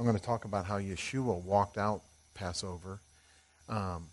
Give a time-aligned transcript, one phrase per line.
[0.00, 2.00] I'm going to talk about how Yeshua walked out
[2.32, 3.00] Passover.
[3.68, 4.06] Um,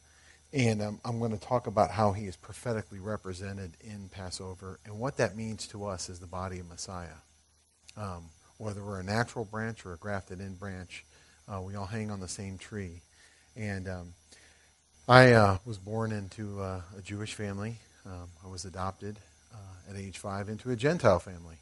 [0.52, 5.00] and um, I'm going to talk about how he is prophetically represented in Passover and
[5.00, 7.22] what that means to us as the body of Messiah.
[7.96, 8.26] Um,
[8.58, 11.06] whether we're a natural branch or a grafted in branch,
[11.48, 13.00] uh, we all hang on the same tree.
[13.56, 14.14] And um,
[15.08, 17.78] I uh, was born into uh, a Jewish family.
[18.06, 19.20] Um, I was adopted
[19.54, 21.60] uh, at age five into a Gentile family.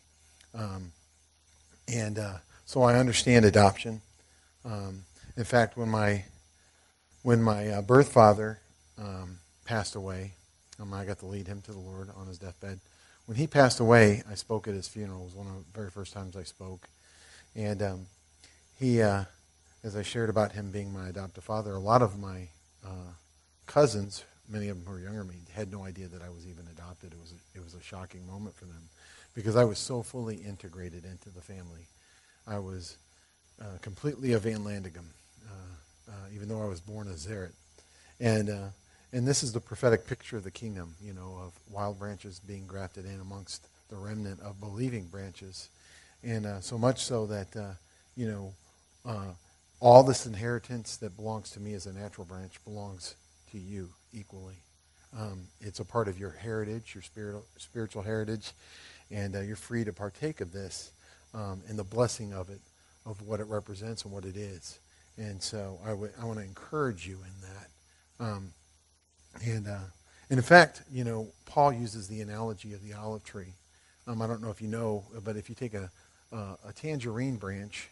[1.88, 4.02] And uh, so I understand adoption.
[4.66, 5.04] Um,
[5.38, 6.26] in fact, when my
[7.22, 8.60] when my uh, birth father
[9.00, 10.34] um, passed away.
[10.80, 12.80] Um, I got to lead him to the Lord on his deathbed.
[13.26, 15.22] When he passed away, I spoke at his funeral.
[15.22, 16.88] It was one of the very first times I spoke.
[17.56, 18.06] And um,
[18.78, 19.24] he, uh,
[19.84, 22.50] as I shared about him being my adoptive father, a lot of my
[22.86, 23.14] uh,
[23.66, 26.46] cousins, many of them who were younger than me, had no idea that I was
[26.48, 27.14] even adopted.
[27.14, 28.90] It was a, it was a shocking moment for them
[29.34, 31.88] because I was so fully integrated into the family.
[32.46, 32.98] I was
[33.62, 35.06] uh, completely a VanLandeghem,
[35.48, 37.52] uh, uh, even though I was born a Zeret.
[38.20, 38.68] And, uh,
[39.12, 42.66] and this is the prophetic picture of the kingdom, you know, of wild branches being
[42.68, 45.70] grafted in amongst the remnant of believing branches.
[46.24, 47.78] And so much so that,
[48.16, 48.54] you know,
[49.80, 53.16] all this inheritance that belongs to me as a natural branch belongs
[53.52, 54.56] to you equally.
[55.18, 58.52] Um, it's a part of your heritage, your spiritual, spiritual heritage,
[59.12, 60.92] and uh, you're free to partake of this
[61.34, 62.60] um, and the blessing of it,
[63.06, 64.80] of what it represents and what it is.
[65.18, 68.26] And so I, w- I want to encourage you in that.
[68.26, 68.52] Um,
[69.44, 69.80] and, uh,
[70.30, 73.54] and in fact, you know, Paul uses the analogy of the olive tree.
[74.08, 75.90] Um, I don't know if you know, but if you take a,
[76.32, 77.90] uh, a tangerine branch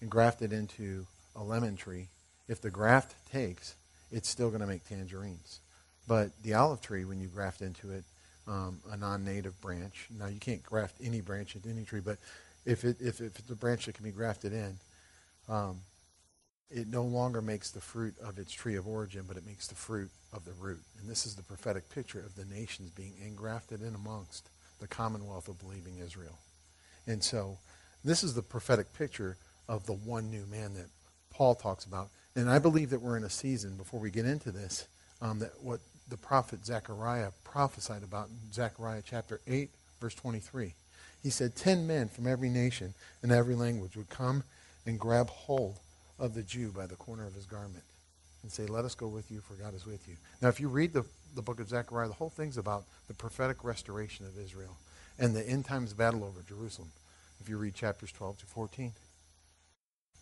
[0.00, 2.08] and graft it into a lemon tree,
[2.48, 3.74] if the graft takes,
[4.12, 5.60] it's still going to make tangerines.
[6.06, 8.04] But the olive tree, when you graft into it
[8.46, 12.18] um, a non-native branch, now you can't graft any branch into any tree, but
[12.64, 14.78] if, it, if, if it's a branch that can be grafted in,
[15.48, 15.80] um,
[16.70, 19.74] it no longer makes the fruit of its tree of origin, but it makes the
[19.74, 20.82] fruit of the root.
[20.98, 24.48] And this is the prophetic picture of the nations being engrafted in amongst
[24.80, 26.38] the commonwealth of believing Israel.
[27.06, 27.58] And so
[28.04, 29.36] this is the prophetic picture
[29.68, 30.86] of the one new man that
[31.30, 32.08] Paul talks about.
[32.34, 34.88] And I believe that we're in a season, before we get into this,
[35.22, 39.70] um, that what the prophet Zechariah prophesied about in Zechariah chapter 8,
[40.00, 40.74] verse 23.
[41.24, 42.92] He said, Ten men from every nation
[43.22, 44.44] and every language would come
[44.86, 45.80] and grab hold
[46.18, 47.82] of the Jew by the corner of his garment
[48.42, 50.16] and say, Let us go with you, for God is with you.
[50.42, 51.04] Now, if you read the,
[51.34, 54.76] the book of Zechariah, the whole thing's about the prophetic restoration of Israel
[55.18, 56.90] and the end times battle over Jerusalem,
[57.40, 58.92] if you read chapters 12 to 14.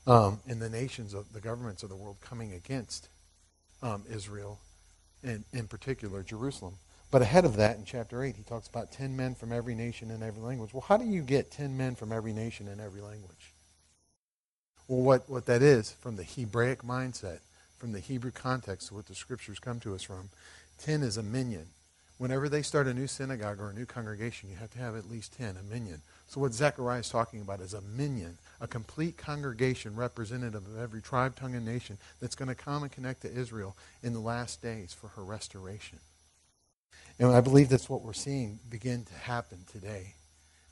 [0.06, 3.08] Um, and the nations of the governments of the world coming against
[3.82, 4.60] um, Israel,
[5.24, 6.74] and in particular Jerusalem.
[7.12, 10.10] But ahead of that, in chapter 8, he talks about 10 men from every nation
[10.10, 10.72] and every language.
[10.72, 13.52] Well, how do you get 10 men from every nation and every language?
[14.88, 17.40] Well, what, what that is, from the Hebraic mindset,
[17.78, 20.30] from the Hebrew context, what the scriptures come to us from,
[20.78, 21.66] 10 is a minyan.
[22.16, 25.10] Whenever they start a new synagogue or a new congregation, you have to have at
[25.10, 26.00] least 10, a minyan.
[26.28, 31.02] So what Zechariah is talking about is a minyan, a complete congregation representative of every
[31.02, 34.62] tribe, tongue, and nation that's going to come and connect to Israel in the last
[34.62, 35.98] days for her restoration.
[37.18, 40.14] And I believe that's what we're seeing begin to happen today.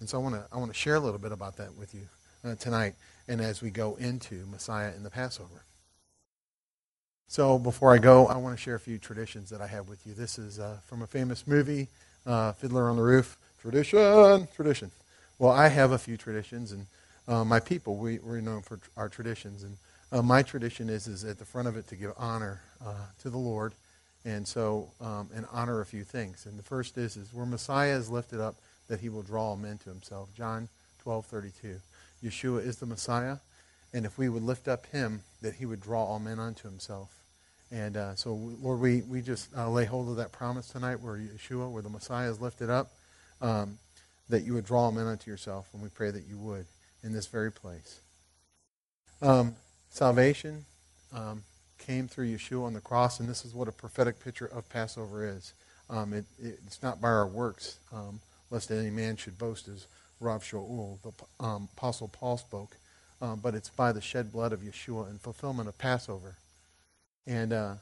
[0.00, 1.94] And so I want to I want to share a little bit about that with
[1.94, 2.08] you
[2.44, 2.94] uh, tonight
[3.28, 5.64] and as we go into Messiah in the Passover.
[7.28, 10.04] So before I go, I want to share a few traditions that I have with
[10.04, 10.14] you.
[10.14, 11.86] This is uh, from a famous movie,
[12.26, 13.38] uh, Fiddler on the Roof.
[13.60, 14.91] Tradition, tradition.
[15.38, 16.86] Well, I have a few traditions, and
[17.28, 19.62] uh, my people, we, we're known for our traditions.
[19.62, 19.76] And
[20.10, 23.30] uh, my tradition is, is at the front of it to give honor uh, to
[23.30, 23.75] the Lord,
[24.25, 26.47] and so, um, and honor a few things.
[26.47, 28.56] And the first is, is where Messiah is lifted up,
[28.88, 30.28] that he will draw men to himself.
[30.36, 30.69] John
[31.04, 31.81] 12:32.
[32.22, 33.38] Yeshua is the Messiah,
[33.94, 37.09] and if we would lift up him, that he would draw all men unto himself.
[37.72, 41.16] And uh, so, Lord, we, we just uh, lay hold of that promise tonight where
[41.16, 42.91] Yeshua, where the Messiah is lifted up,
[43.41, 43.78] um,
[44.28, 46.66] that you would draw men unto yourself, and we pray that you would
[47.03, 48.00] in this very place.
[49.22, 49.54] Um,
[49.89, 50.65] salvation
[51.15, 51.42] um,
[51.80, 55.27] came through Yeshua on the cross, and this is what a prophetic picture of Passover
[55.27, 55.54] is.
[55.88, 59.86] Um, it, it, it's not by our works, um, lest any man should boast, as
[60.21, 62.77] Rav Shaul, the um, Apostle Paul spoke,
[63.21, 66.36] um, but it's by the shed blood of Yeshua in fulfillment of Passover.
[67.27, 67.74] And uh,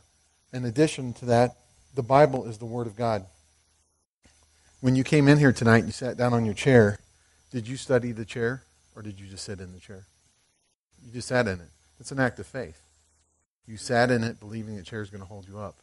[0.53, 1.57] in addition to that,
[1.95, 3.27] the Bible is the Word of God.
[4.81, 6.99] When you came in here tonight and you sat down on your chair,
[7.51, 8.63] did you study the chair
[8.95, 10.05] or did you just sit in the chair?
[11.05, 11.69] You just sat in it.
[11.99, 12.81] It's an act of faith.
[13.69, 15.77] You sat in it believing the chair is going to hold you up.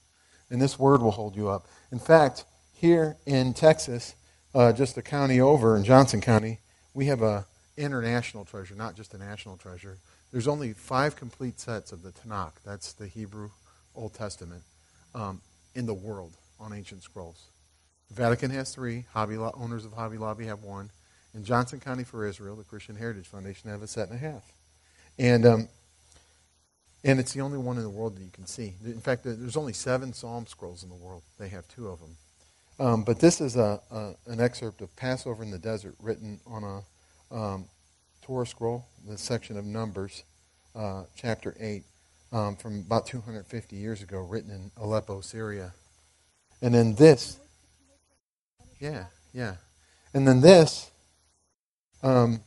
[0.50, 1.68] And this Word will hold you up.
[1.92, 2.44] In fact,
[2.74, 4.16] here in Texas,
[4.54, 6.60] uh, just a county over in Johnson County,
[6.94, 7.46] we have a
[7.78, 9.98] international treasure, not just a national treasure.
[10.32, 12.54] there's only five complete sets of the Tanakh.
[12.66, 13.52] That's the Hebrew
[13.96, 14.64] Old Testament
[15.14, 15.42] um,
[15.76, 17.46] in the world on ancient scrolls.
[18.10, 19.06] The Vatican has three.
[19.14, 20.90] Hobby Lo- owners of Hobby Lobby have one.
[21.34, 24.54] In Johnson County for Israel, the Christian Heritage Foundation have a set and a half.
[25.20, 25.70] And um,
[27.06, 28.74] and it's the only one in the world that you can see.
[28.84, 31.22] In fact, there's only seven Psalm scrolls in the world.
[31.38, 32.18] They have two of them.
[32.80, 36.64] Um, but this is a, a, an excerpt of Passover in the Desert written on
[36.64, 37.66] a um,
[38.24, 40.24] Torah scroll, the section of Numbers,
[40.76, 41.84] uh, chapter 8,
[42.34, 45.74] um, from about 250 years ago, written in Aleppo, Syria.
[46.60, 47.40] And then this,
[48.80, 49.56] yeah, yeah.
[50.16, 50.90] And then this
[52.02, 52.42] um,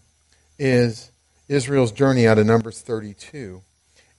[0.59, 1.13] is
[1.49, 3.63] Israel's journey out of Numbers 32.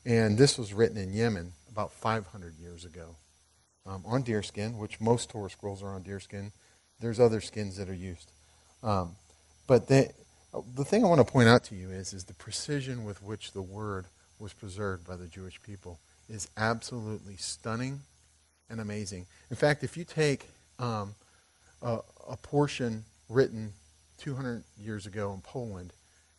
[0.06, 3.16] And this was written in Yemen about 500 years ago
[3.86, 6.51] um, on deerskin, which most Torah scrolls are on deerskin.
[7.00, 8.31] There's other skins that are used.
[8.84, 9.16] Um,
[9.68, 10.12] but they,
[10.75, 13.51] the thing I want to point out to you is, is the precision with which
[13.51, 14.06] the word
[14.40, 16.00] was preserved by the Jewish people
[16.30, 18.01] is absolutely stunning
[18.69, 19.25] and amazing.
[19.50, 20.48] In fact, if you take
[20.78, 21.16] um,
[21.81, 22.00] a,
[22.30, 23.74] a portion written
[24.19, 25.94] 200 years ago in Poland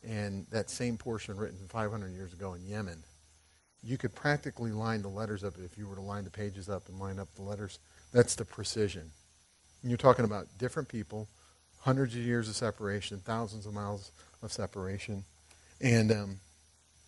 [0.06, 3.02] and that same portion written 500 years ago in Yemen,
[3.82, 6.88] you could practically line the letters up if you were to line the pages up
[6.88, 7.78] and line up the letters.
[8.12, 9.10] That's the precision.
[9.82, 11.28] And you're talking about different people,
[11.80, 14.12] hundreds of years of separation, thousands of miles
[14.42, 15.24] of separation.
[15.80, 16.40] And um,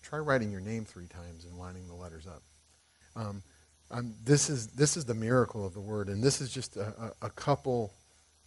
[0.03, 2.43] try writing your name three times and lining the letters up.
[3.15, 3.43] Um,
[4.25, 7.27] this is this is the miracle of the word, and this is just a, a,
[7.27, 7.93] a couple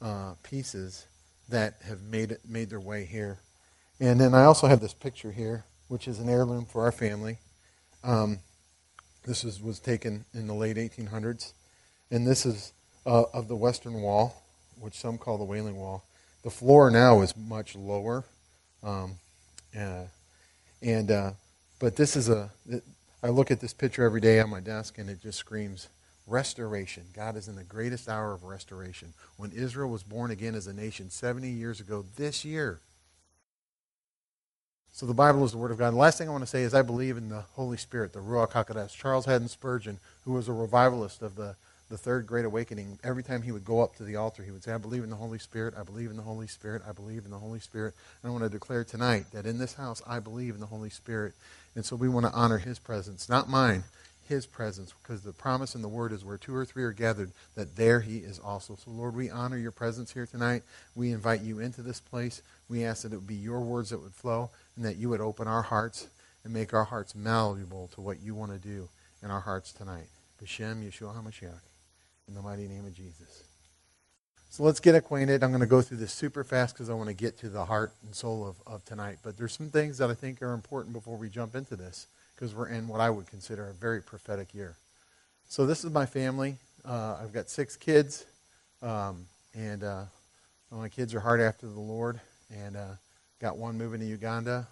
[0.02, 1.06] uh, pieces
[1.50, 3.38] that have made it made their way here.
[4.00, 7.38] And then I also have this picture here, which is an heirloom for our family.
[8.06, 8.38] Um,
[9.26, 11.54] this is, was taken in the late 1800s,
[12.12, 12.72] and this is
[13.04, 14.44] uh, of the western wall,
[14.80, 16.04] which some call the Wailing Wall.
[16.44, 18.24] The floor now is much lower,
[18.84, 19.16] um,
[19.76, 20.04] uh,
[20.84, 21.32] and uh,
[21.80, 22.52] but this is a.
[23.24, 25.88] I look at this picture every day on my desk, and it just screams
[26.28, 27.06] restoration.
[27.12, 29.16] God is in the greatest hour of restoration.
[29.38, 32.82] When Israel was born again as a nation 70 years ago this year,
[34.96, 35.92] so the Bible is the Word of God.
[35.92, 38.22] The last thing I want to say is I believe in the Holy Spirit, the
[38.22, 38.96] Ruach HaKodesh.
[38.96, 41.58] Charles Haddon Spurgeon, who was a revivalist of the,
[41.90, 44.64] the Third Great Awakening, every time he would go up to the altar, he would
[44.64, 47.26] say, I believe in the Holy Spirit, I believe in the Holy Spirit, I believe
[47.26, 47.94] in the Holy Spirit.
[48.24, 50.90] And I want to declare tonight that in this house, I believe in the Holy
[50.90, 51.34] Spirit.
[51.76, 53.84] And so we want to honor his presence, not mine,
[54.30, 57.32] his presence, because the promise in the word is where two or three are gathered,
[57.56, 58.78] that there he is also.
[58.78, 60.64] So, Lord, we honor your presence here tonight.
[60.96, 62.42] We invite you into this place.
[62.70, 65.22] We ask that it would be your words that would flow and that you would
[65.22, 66.08] open our hearts
[66.44, 68.88] and make our hearts malleable to what you want to do
[69.24, 70.08] in our hearts tonight.
[70.42, 71.62] B'Shem Yeshua HaMashiach.
[72.28, 73.44] In the mighty name of Jesus.
[74.50, 75.44] So let's get acquainted.
[75.44, 77.66] I'm going to go through this super fast because I want to get to the
[77.66, 79.18] heart and soul of, of tonight.
[79.22, 82.56] But there's some things that I think are important before we jump into this because
[82.56, 84.76] we're in what I would consider a very prophetic year.
[85.50, 86.56] So this is my family.
[86.84, 88.26] Uh, I've got six kids,
[88.82, 90.04] um, and uh,
[90.72, 92.20] my kids are hard after the Lord,
[92.50, 92.94] and uh,
[93.46, 94.68] got one moving to Uganda,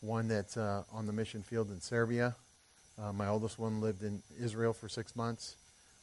[0.00, 2.34] one that's uh, on the mission field in Serbia.
[2.98, 5.56] Uh, my oldest one lived in Israel for six months,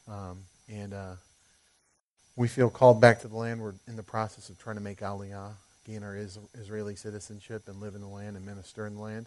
[0.06, 0.38] um,
[0.68, 1.14] and uh,
[2.36, 3.60] we feel called back to the land.
[3.60, 5.54] We're in the process of trying to make Aliyah,
[5.84, 6.16] gain our
[6.54, 9.26] Israeli citizenship, and live in the land and minister in the land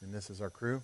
[0.00, 0.82] and this is our crew.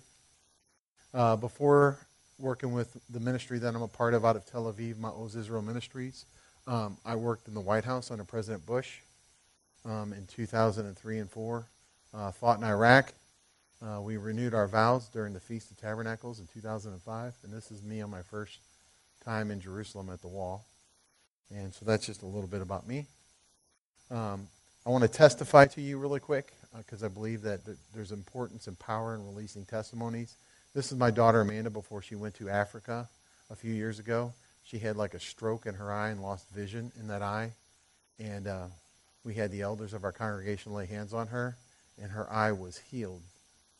[1.13, 1.99] Uh, before
[2.37, 5.61] working with the ministry that I'm a part of out of Tel Aviv, Ma'oz Israel
[5.61, 6.23] Ministries,
[6.65, 8.99] um, I worked in the White House under President Bush
[9.85, 11.67] um, in 2003 and 4.
[12.13, 13.13] Uh, fought in Iraq.
[13.81, 17.81] Uh, we renewed our vows during the Feast of Tabernacles in 2005, and this is
[17.81, 18.59] me on my first
[19.23, 20.65] time in Jerusalem at the wall.
[21.49, 23.05] And so that's just a little bit about me.
[24.11, 24.47] Um,
[24.85, 27.61] I want to testify to you really quick because uh, I believe that
[27.93, 30.35] there's importance and power in releasing testimonies.
[30.73, 33.07] This is my daughter Amanda before she went to Africa
[33.49, 34.33] a few years ago.
[34.63, 37.51] She had like a stroke in her eye and lost vision in that eye.
[38.19, 38.67] And uh,
[39.23, 41.55] we had the elders of our congregation lay hands on her,
[42.01, 43.21] and her eye was healed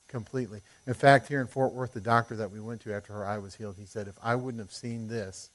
[0.08, 0.62] completely.
[0.88, 3.38] In fact, here in Fort Worth, the doctor that we went to after her eye
[3.38, 5.50] was healed, he said, if I wouldn't have seen this,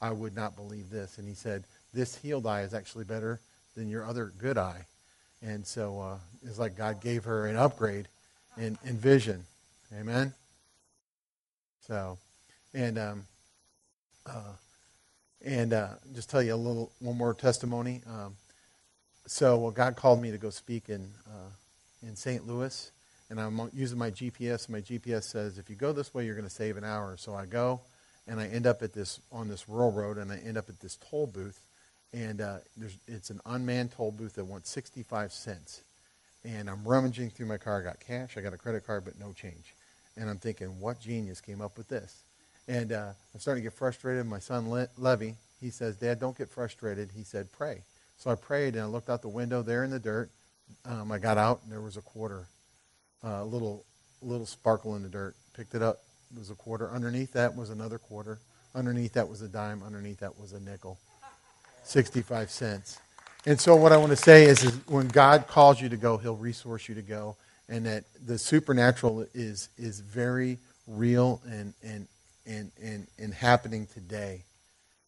[0.00, 1.18] I would not believe this.
[1.18, 1.64] And he said,
[1.94, 3.40] this healed eye is actually better
[3.76, 4.86] than your other good eye.
[5.42, 8.08] And so uh, it's like God gave her an upgrade
[8.56, 9.44] in, in vision.
[9.98, 10.32] Amen?
[11.86, 12.18] So,
[12.72, 13.24] and um,
[14.24, 14.54] uh,
[15.44, 18.02] and uh, just tell you a little one more testimony.
[18.08, 18.36] Um,
[19.32, 21.50] so, well, God called me to go speak in uh,
[22.08, 22.46] in St.
[22.46, 22.92] Louis,
[23.30, 24.68] and I'm using my GPS.
[24.68, 27.16] My GPS says if you go this way, you're going to save an hour.
[27.18, 27.80] So I go,
[28.28, 30.80] and I end up at this on this rural road, and I end up at
[30.80, 31.60] this toll booth,
[32.14, 32.58] and uh,
[33.08, 35.82] it's an unmanned toll booth that wants 65 cents.
[36.44, 37.80] and I'm rummaging through my car.
[37.80, 39.74] I got cash, I got a credit card, but no change.
[40.16, 42.22] And I'm thinking, what genius came up with this?
[42.68, 44.26] And uh, I'm starting to get frustrated.
[44.26, 47.10] My son Le- Levy, he says, Dad, don't get frustrated.
[47.16, 47.82] He said, pray.
[48.18, 50.30] So I prayed and I looked out the window there in the dirt.
[50.84, 52.46] Um, I got out and there was a quarter,
[53.24, 53.84] a uh, little,
[54.20, 55.34] little sparkle in the dirt.
[55.54, 55.98] Picked it up.
[56.34, 56.90] It was a quarter.
[56.90, 58.38] Underneath that was another quarter.
[58.74, 59.82] Underneath that was a dime.
[59.82, 60.98] Underneath that was a nickel.
[61.84, 62.98] 65 cents.
[63.44, 66.16] And so what I want to say is, is when God calls you to go,
[66.16, 67.36] he'll resource you to go.
[67.68, 72.06] And that the supernatural is, is very real and, and,
[72.46, 74.44] and, and, and happening today.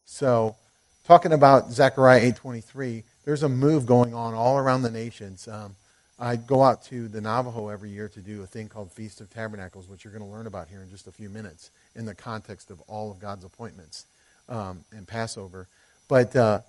[0.05, 0.57] So
[1.05, 5.47] talking about Zechariah 8.23, there's a move going on all around the nations.
[5.47, 5.77] Um,
[6.19, 9.31] I go out to the Navajo every year to do a thing called Feast of
[9.31, 12.15] Tabernacles, which you're going to learn about here in just a few minutes in the
[12.15, 14.07] context of all of God's appointments
[14.49, 15.69] um, and Passover.
[16.09, 16.61] But uh,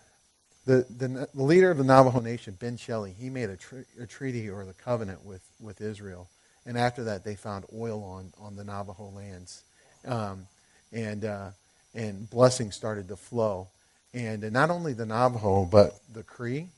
[0.65, 4.07] the, the, the, leader of the Navajo Nation, Ben Shelly, he made a, tr- a
[4.07, 6.27] treaty or the covenant with, with Israel.
[6.65, 9.63] And after that, they found oil on, on the Navajo lands.
[10.05, 10.47] Um,
[10.91, 11.49] and, uh,
[11.93, 13.67] and blessings started to flow.
[14.15, 16.69] And not only the Navajo, but the Cree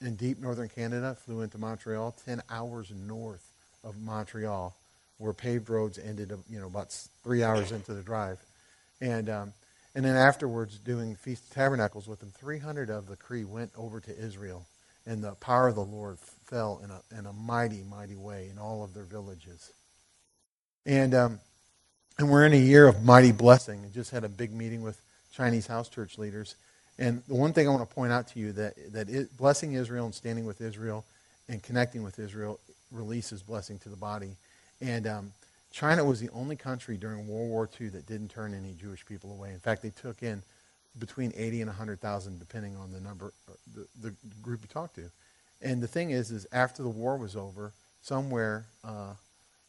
[0.00, 3.44] in deep northern Canada flew into Montreal, 10 hours north
[3.84, 4.74] of Montreal,
[5.18, 6.90] where paved roads ended, you know, about
[7.22, 8.38] three hours into the drive.
[9.02, 9.52] And um,
[9.94, 14.00] and then afterwards, doing Feast of Tabernacles with them, 300 of the Cree went over
[14.00, 14.64] to Israel,
[15.06, 18.58] and the power of the Lord fell in a, in a mighty, mighty way in
[18.58, 19.72] all of their villages.
[20.86, 21.40] And, um,
[22.18, 23.82] and we're in a year of mighty blessing.
[23.84, 25.00] I just had a big meeting with
[25.32, 26.54] Chinese house church leaders.
[26.98, 29.74] And the one thing I want to point out to you that, that it, blessing
[29.74, 31.04] Israel and standing with Israel
[31.48, 32.58] and connecting with Israel
[32.90, 34.36] releases blessing to the body.
[34.80, 35.32] And um,
[35.72, 39.30] China was the only country during World War II that didn't turn any Jewish people
[39.30, 39.52] away.
[39.52, 40.42] In fact, they took in
[40.98, 45.10] between 80 and 100,000, depending on the number, uh, the, the group you talk to.
[45.62, 49.14] And the thing is, is after the war was over, somewhere uh,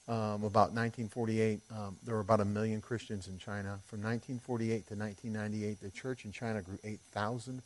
[0.09, 3.77] um, about 1948, um, there were about a million Christians in China.
[3.85, 7.61] From 1948 to 1998, the church in China grew 8,000%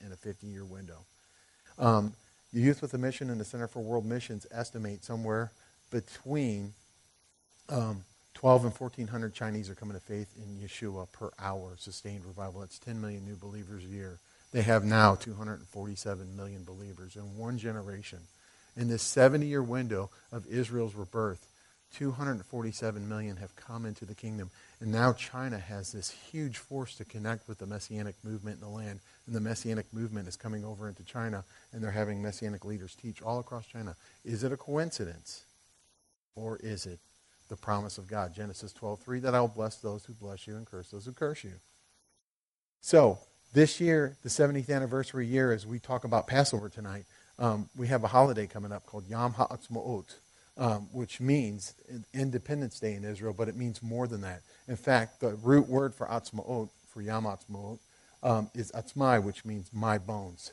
[0.00, 1.04] in a 50-year window.
[1.78, 2.14] Um,
[2.54, 5.52] the Youth with a Mission and the Center for World Missions estimate somewhere
[5.90, 6.72] between
[7.68, 12.60] um, 12 and 1,400 Chinese are coming to faith in Yeshua per hour, sustained revival.
[12.60, 14.18] That's 10 million new believers a year.
[14.52, 18.20] They have now 247 million believers in one generation.
[18.76, 21.46] In this 70 year window of Israel's rebirth,
[21.92, 24.50] 247 million have come into the kingdom.
[24.80, 28.74] And now China has this huge force to connect with the messianic movement in the
[28.74, 29.00] land.
[29.26, 33.22] And the messianic movement is coming over into China, and they're having messianic leaders teach
[33.22, 33.94] all across China.
[34.24, 35.44] Is it a coincidence?
[36.34, 36.98] Or is it
[37.52, 38.32] the promise of God.
[38.34, 41.44] Genesis 12:3 that I will bless those who bless you and curse those who curse
[41.44, 41.60] you.
[42.80, 43.18] So,
[43.52, 47.04] this year, the 70th anniversary year, as we talk about Passover tonight,
[47.38, 50.14] um, we have a holiday coming up called Yom HaAtzmaut,
[50.56, 51.74] um, which means
[52.12, 54.42] Independence Day in Israel, but it means more than that.
[54.68, 57.78] In fact, the root word for Atzmaut, for Yom HaAtzmaut,
[58.22, 60.52] um, is Atzmai, which means my bones.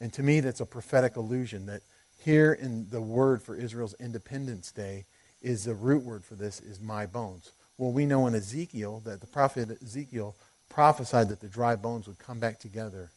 [0.00, 1.82] And to me, that's a prophetic illusion that
[2.24, 5.04] here in the word for Israel's Independence Day,
[5.42, 7.50] is the root word for this is my bones.
[7.78, 10.36] Well, we know in Ezekiel that the prophet Ezekiel
[10.68, 13.10] prophesied that the dry bones would come back together.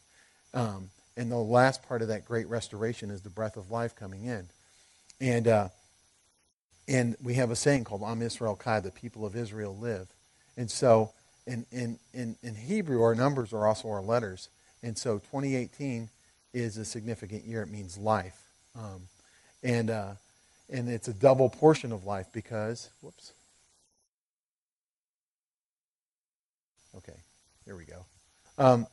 [0.52, 4.24] Um, and the last part of that great restoration is the breath of life coming
[4.24, 4.48] in.
[5.20, 5.68] And, uh,
[6.88, 10.08] and we have a saying called Am Israel Chai, the people of Israel live.
[10.56, 11.12] And so
[11.46, 14.48] in, in, in, in Hebrew, our numbers are also our letters.
[14.82, 16.08] And so 2018
[16.52, 17.62] is a significant year.
[17.62, 18.40] It means life.
[18.74, 19.02] Um,
[19.62, 20.12] and uh,
[20.68, 23.32] and it's a double portion of life because, whoops.
[26.96, 27.18] Okay,
[27.64, 28.04] here we go.
[28.58, 28.86] Um,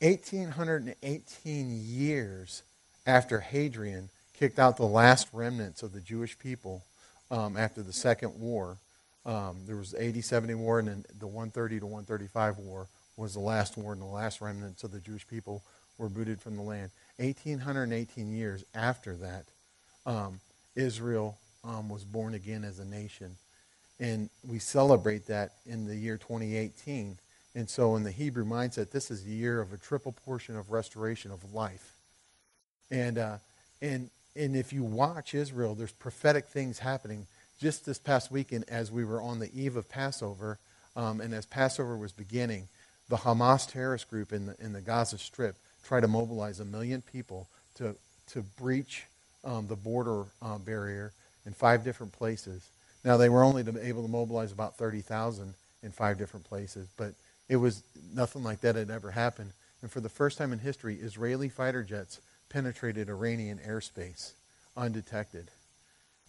[0.00, 2.62] 1818 years
[3.06, 6.84] after Hadrian kicked out the last remnants of the Jewish people
[7.30, 8.76] um, after the Second War.
[9.24, 13.40] Um, there was the 80-70 war, and then the 130 to 135 war was the
[13.40, 15.62] last war, and the last remnants of the Jewish people
[15.98, 16.90] were booted from the land.
[17.16, 19.44] 1818 years after that,
[20.04, 20.40] um,
[20.74, 23.36] Israel um, was born again as a nation.
[23.98, 27.18] And we celebrate that in the year 2018.
[27.54, 30.70] And so, in the Hebrew mindset, this is the year of a triple portion of
[30.70, 31.94] restoration of life.
[32.90, 33.38] And, uh,
[33.80, 37.26] and, and if you watch Israel, there's prophetic things happening.
[37.60, 40.58] Just this past weekend, as we were on the eve of Passover,
[40.94, 42.68] um, and as Passover was beginning,
[43.08, 47.02] the Hamas terrorist group in the, in the Gaza Strip tried to mobilize a million
[47.02, 47.94] people to,
[48.28, 49.04] to breach
[49.44, 51.12] um, the border uh, barrier
[51.46, 52.68] in five different places.
[53.04, 57.12] Now, they were only able to mobilize about 30,000 in five different places, but
[57.48, 59.52] it was nothing like that had ever happened.
[59.82, 64.32] And for the first time in history, Israeli fighter jets penetrated Iranian airspace
[64.76, 65.50] undetected.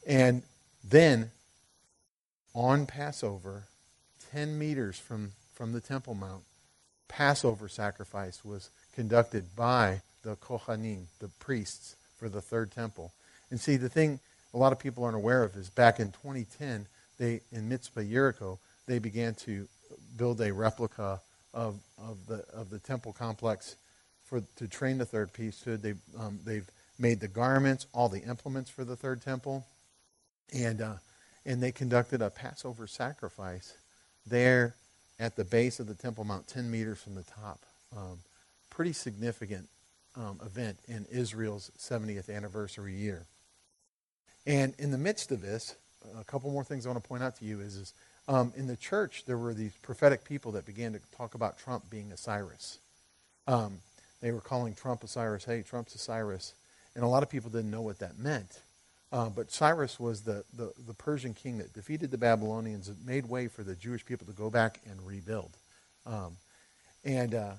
[0.06, 0.44] And
[0.84, 1.32] then
[2.54, 3.64] on Passover,
[4.32, 6.44] 10 meters from, from the Temple Mount,
[7.08, 13.14] Passover sacrifice was conducted by the Kohanim, the priests for the third temple.
[13.50, 14.20] And see, the thing
[14.54, 18.60] a lot of people aren't aware of is back in 2010, they in Mitzpah, Jericho,
[18.88, 19.68] they began to
[20.18, 21.22] build a replica
[21.54, 23.76] of, of, the, of the temple complex
[24.28, 25.82] for, to train the third priesthood.
[25.82, 26.70] They, um, they've
[27.00, 29.66] made the garments, all the implements for the third temple.
[30.54, 30.96] And, uh,
[31.46, 33.74] and they conducted a Passover sacrifice
[34.26, 34.76] there
[35.20, 37.60] at the base of the Temple Mount, 10 meters from the top.
[37.96, 38.20] Um,
[38.70, 39.68] pretty significant
[40.16, 43.26] um, event in Israel's 70th anniversary year.
[44.46, 45.76] And in the midst of this,
[46.20, 47.94] a couple more things I want to point out to you is, is
[48.28, 51.90] um, in the church, there were these prophetic people that began to talk about Trump
[51.90, 52.80] being a Cyrus.
[53.48, 53.80] Um,
[54.22, 55.46] they were calling Trump Cyrus.
[55.46, 56.54] Hey, Trump's Cyrus.
[56.96, 58.62] And a lot of people didn't know what that meant.
[59.12, 63.30] Uh, but Cyrus was the, the, the, Persian king that defeated the Babylonians and made
[63.30, 65.52] way for the Jewish people to go back and rebuild.
[66.06, 66.36] Um,
[67.06, 67.54] and, uh,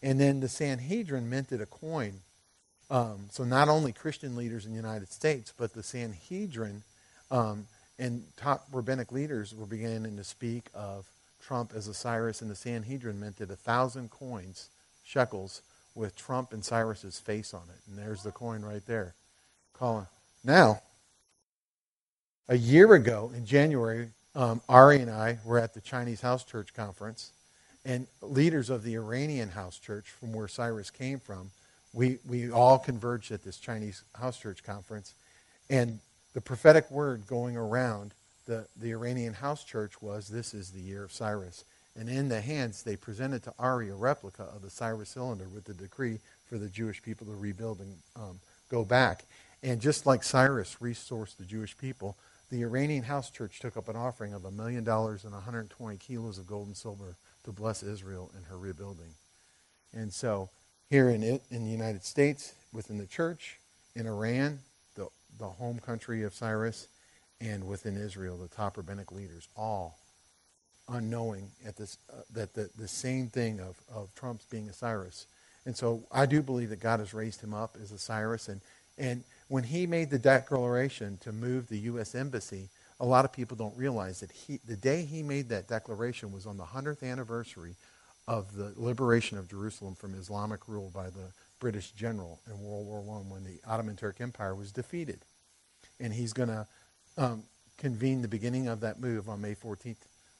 [0.00, 2.20] and then the Sanhedrin minted a coin.
[2.88, 6.82] Um, so not only Christian leaders in the United States, but the Sanhedrin
[7.32, 7.66] um,
[7.98, 11.06] and top rabbinic leaders were beginning to speak of
[11.42, 14.68] Trump as Cyrus, and the Sanhedrin minted a thousand coins,
[15.04, 15.62] shekels,
[15.96, 17.80] with Trump and Cyrus's face on it.
[17.88, 19.14] And there's the coin right there.
[19.72, 20.06] Colin.
[20.44, 20.82] Now,
[22.48, 26.74] a year ago in January, um, Ari and I were at the Chinese House Church
[26.74, 27.32] Conference,
[27.84, 31.50] and leaders of the Iranian House Church, from where Cyrus came from,
[31.92, 35.14] we, we all converged at this Chinese House Church Conference.
[35.70, 36.00] And
[36.34, 38.12] the prophetic word going around
[38.46, 41.64] the, the Iranian House Church was this is the year of Cyrus.
[41.98, 45.64] And in the hands, they presented to Ari a replica of the Cyrus cylinder with
[45.64, 49.24] the decree for the Jewish people to rebuild and um, go back.
[49.62, 52.16] And just like Cyrus resourced the Jewish people,
[52.50, 56.38] the Iranian House Church took up an offering of a million dollars and 120 kilos
[56.38, 59.14] of gold and silver to bless Israel in her rebuilding.
[59.92, 60.50] And so,
[60.90, 63.58] here in, it, in the United States, within the church,
[63.96, 64.60] in Iran,
[64.94, 66.86] the, the home country of Cyrus,
[67.40, 69.98] and within Israel, the top rabbinic leaders, all
[70.88, 75.26] unknowing at this uh, that the, the same thing of, of Trump's being a Cyrus.
[75.64, 78.48] And so I do believe that God has raised him up as a Cyrus.
[78.48, 78.60] And,
[78.96, 82.14] and when he made the declaration to move the U.S.
[82.14, 82.68] Embassy,
[83.00, 86.46] a lot of people don't realize that he, the day he made that declaration was
[86.46, 87.74] on the 100th anniversary
[88.28, 93.00] of the liberation of Jerusalem from Islamic rule by the British general in World War
[93.00, 95.20] I when the Ottoman Turk Empire was defeated.
[96.00, 96.66] And he's going to
[97.16, 97.44] um,
[97.78, 99.96] convene the beginning of that move on May 14th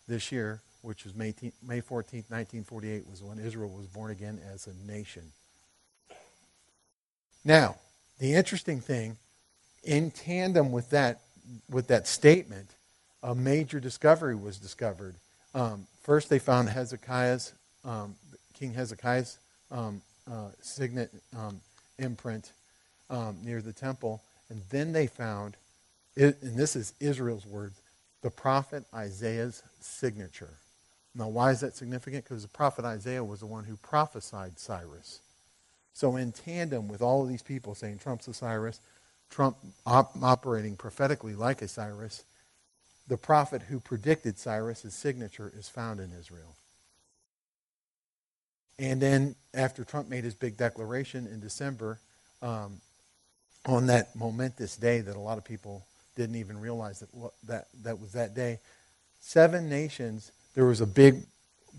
[0.08, 1.34] this year, which was May,
[1.66, 5.32] May 14th, 1948, was when Israel was born again as a nation.
[7.44, 7.76] Now,
[8.18, 9.16] the interesting thing,
[9.84, 11.20] in tandem with that,
[11.70, 12.70] with that statement,
[13.22, 15.14] a major discovery was discovered.
[15.54, 17.52] Um, first, they found Hezekiah's,
[17.84, 18.14] um,
[18.54, 19.38] King Hezekiah's
[19.70, 21.60] um, uh, signet um,
[21.98, 22.52] imprint
[23.10, 25.56] um, near the temple, and then they found,
[26.16, 27.80] and this is Israel's words,
[28.26, 30.58] the prophet Isaiah's signature.
[31.14, 32.24] Now, why is that significant?
[32.24, 35.20] Because the prophet Isaiah was the one who prophesied Cyrus.
[35.94, 38.80] So, in tandem with all of these people saying Trump's a Cyrus,
[39.30, 42.24] Trump op- operating prophetically like a Cyrus,
[43.06, 46.56] the prophet who predicted Cyrus's signature is found in Israel.
[48.76, 52.00] And then, after Trump made his big declaration in December,
[52.42, 52.80] um,
[53.66, 57.08] on that momentous day that a lot of people didn't even realize that
[57.46, 58.58] that, that was that day,
[59.20, 61.22] seven nations, there was a big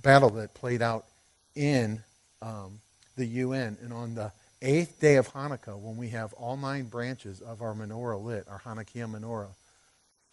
[0.01, 1.05] battle that played out
[1.55, 2.01] in
[2.41, 2.79] um,
[3.17, 3.77] the UN.
[3.81, 7.73] And on the eighth day of Hanukkah, when we have all nine branches of our
[7.73, 9.49] menorah lit, our Hanukkah menorah,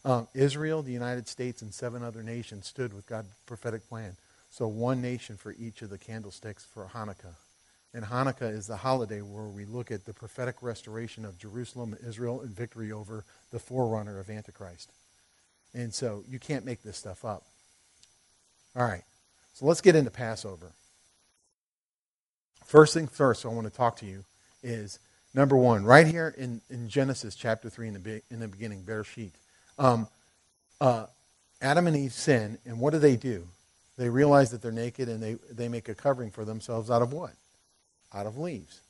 [0.05, 4.17] um, Israel, the United States, and seven other nations stood with God's prophetic plan.
[4.51, 7.35] So one nation for each of the candlesticks for Hanukkah.
[7.95, 12.41] And Hanukkah is the holiday where we look at the prophetic restoration of Jerusalem, Israel,
[12.41, 14.91] and victory over the forerunner of Antichrist.
[15.73, 17.45] And so you can't make this stuff up.
[18.75, 19.05] All right.
[19.55, 20.73] So let's get into Passover.
[22.65, 24.25] First thing first, I want to talk to you
[24.65, 24.99] is
[25.33, 29.31] number one, right here in, in Genesis chapter 3 in the, in the beginning, Bereshit.
[29.79, 30.09] Um,
[30.81, 31.07] uh,
[31.63, 33.47] Adam and Eve sin, and what do they do?
[33.97, 37.13] They realize that they're naked and they, they make a covering for themselves out of
[37.13, 37.35] what?
[38.15, 38.81] Out of leaves.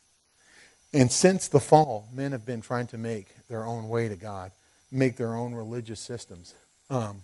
[0.93, 4.53] And since the fall, men have been trying to make their own way to God,
[4.93, 6.55] make their own religious systems.
[6.91, 7.23] Um,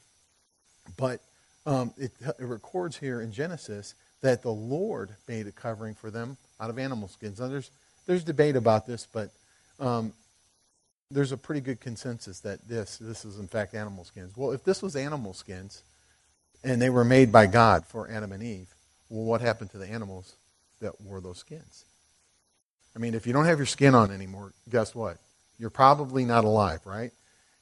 [0.96, 1.20] but
[1.66, 6.36] um, it, it, records here in Genesis that the Lord made a covering for them
[6.58, 7.38] out of animal skins.
[7.38, 7.70] Now, there's,
[8.06, 9.30] there's debate about this, but
[9.78, 10.12] um,
[11.10, 14.36] there's a pretty good consensus that this this is in fact animal skins.
[14.36, 15.82] Well, if this was animal skins,
[16.62, 18.68] and they were made by God for Adam and Eve,
[19.08, 20.34] well, what happened to the animals
[20.80, 21.84] that wore those skins?
[22.94, 25.18] I mean, if you don't have your skin on anymore, guess what?
[25.58, 27.12] You're probably not alive, right?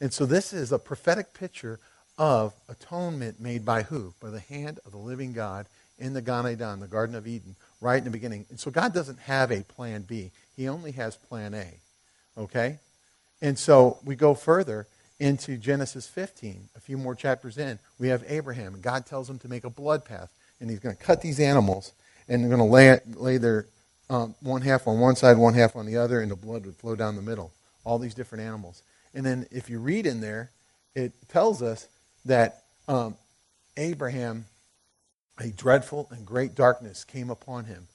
[0.00, 1.80] And so this is a prophetic picture
[2.16, 4.14] of atonement made by who?
[4.20, 5.66] By the hand of the living God
[5.98, 8.46] in the Gan Eden, the Garden of Eden, right in the beginning.
[8.50, 10.30] And so God doesn't have a plan B.
[10.56, 11.74] He only has plan A.
[12.36, 12.78] Okay?
[13.42, 14.86] And so we go further
[15.20, 17.78] into Genesis 15, a few more chapters in.
[17.98, 18.80] We have Abraham.
[18.80, 20.30] God tells him to make a blood path.
[20.60, 21.92] And he's going to cut these animals
[22.28, 23.66] and they're going to lay, lay their
[24.11, 26.77] um, one half on one side, one half on the other, and the blood would
[26.77, 27.53] flow down the middle.
[27.85, 28.83] All these different animals.
[29.14, 30.51] And then if you read in there,
[30.94, 31.88] it tells us
[32.25, 33.16] that um,
[33.77, 34.47] Abraham,
[35.38, 37.87] a dreadful and great darkness came upon him.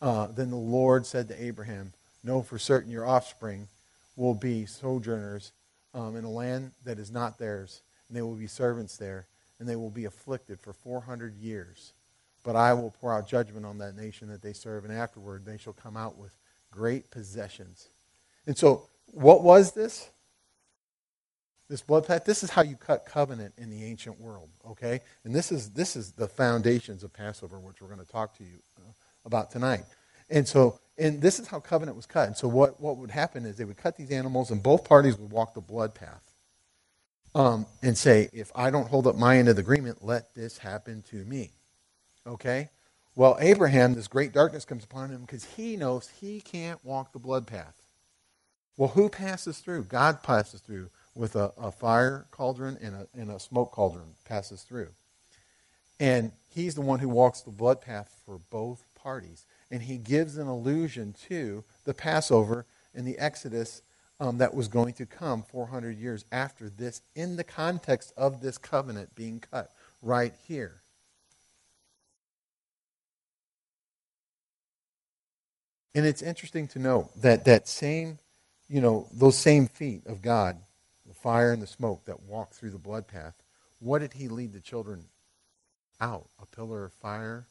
[0.00, 1.92] Uh, then the Lord said to Abraham,
[2.24, 3.68] Know for certain your offspring
[4.16, 5.52] will be sojourners
[5.94, 9.26] um, in a land that is not theirs, and they will be servants there,
[9.58, 11.92] and they will be afflicted for 400 years.
[12.48, 15.58] But I will pour out judgment on that nation that they serve, and afterward they
[15.58, 16.34] shall come out with
[16.70, 17.90] great possessions.
[18.46, 20.08] And so, what was this?
[21.68, 22.24] This blood pact.
[22.24, 24.48] This is how you cut covenant in the ancient world.
[24.66, 28.34] Okay, and this is this is the foundations of Passover, which we're going to talk
[28.38, 28.92] to you uh,
[29.26, 29.84] about tonight.
[30.30, 32.28] And so, and this is how covenant was cut.
[32.28, 35.18] And so, what what would happen is they would cut these animals, and both parties
[35.18, 36.22] would walk the blood path,
[37.34, 40.56] um, and say, if I don't hold up my end of the agreement, let this
[40.56, 41.52] happen to me.
[42.28, 42.68] Okay?
[43.16, 47.18] Well, Abraham, this great darkness comes upon him because he knows he can't walk the
[47.18, 47.74] blood path.
[48.76, 49.84] Well, who passes through?
[49.84, 54.62] God passes through with a, a fire cauldron and a, and a smoke cauldron passes
[54.62, 54.90] through.
[55.98, 59.44] And he's the one who walks the blood path for both parties.
[59.68, 63.82] And he gives an allusion to the Passover and the Exodus
[64.20, 68.58] um, that was going to come 400 years after this in the context of this
[68.58, 70.82] covenant being cut right here.
[75.98, 78.20] And it's interesting to note that that same,
[78.68, 80.56] you know, those same feet of God,
[81.04, 83.34] the fire and the smoke that walked through the blood path,
[83.80, 85.06] what did he lead the children
[86.00, 86.28] out?
[86.40, 87.48] A pillar of fire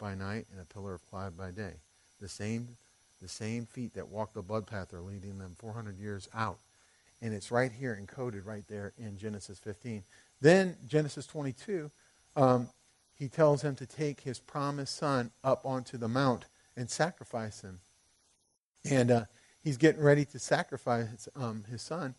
[0.00, 1.74] by night and a pillar of cloud by day.
[2.18, 2.76] The same,
[3.22, 6.58] the same feet that walked the blood path are leading them 400 years out.
[7.22, 10.02] And it's right here encoded right there in Genesis 15.
[10.40, 11.88] Then Genesis 22,
[12.34, 12.68] um,
[13.14, 17.80] he tells him to take his promised son up onto the mount and sacrifice him.
[18.88, 19.24] And uh,
[19.62, 22.14] he's getting ready to sacrifice um, his son,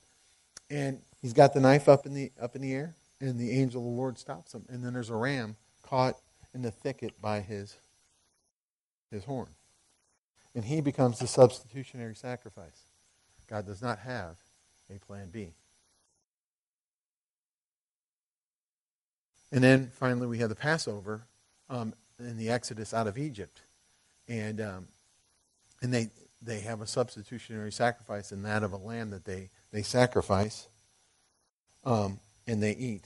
[0.70, 3.82] and he's got the knife up in the up in the air, and the angel
[3.82, 4.66] of the Lord stops him.
[4.70, 6.18] And then there's a ram caught
[6.54, 7.78] in the thicket by his
[9.10, 9.50] his horn,
[10.54, 12.84] and he becomes the substitutionary sacrifice.
[13.50, 14.38] God does not have
[14.90, 15.54] a plan B.
[19.52, 21.24] And then finally, we have the Passover
[21.70, 23.62] um, in the Exodus out of Egypt
[24.32, 24.88] and um,
[25.82, 26.10] and they
[26.42, 30.70] they have a substitutionary sacrifice in that of a lamb that they they sacrifice,
[31.84, 33.04] um, and they eat.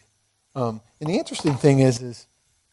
[0.53, 2.27] Um, and the interesting thing is is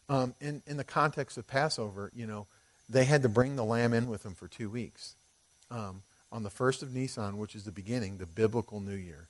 [0.08, 2.46] um, in in the context of Passover, you know,
[2.90, 5.16] they had to bring the lamb in with them for two weeks.
[5.70, 9.28] Um, on the first of Nisan, which is the beginning, the biblical New Year.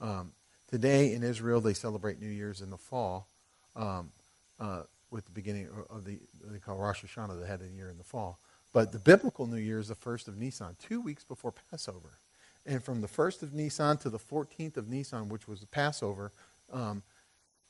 [0.00, 0.32] Um,
[0.70, 3.26] today in Israel, they celebrate New Year's in the fall.
[3.74, 4.82] Uh,
[5.12, 7.98] with the beginning of the they call Rosh Hashanah, the head of the year in
[7.98, 8.38] the fall.
[8.72, 12.18] But the biblical New Year is the first of Nisan, two weeks before Passover.
[12.64, 16.32] And from the first of Nisan to the 14th of Nisan, which was the Passover,
[16.72, 17.02] um,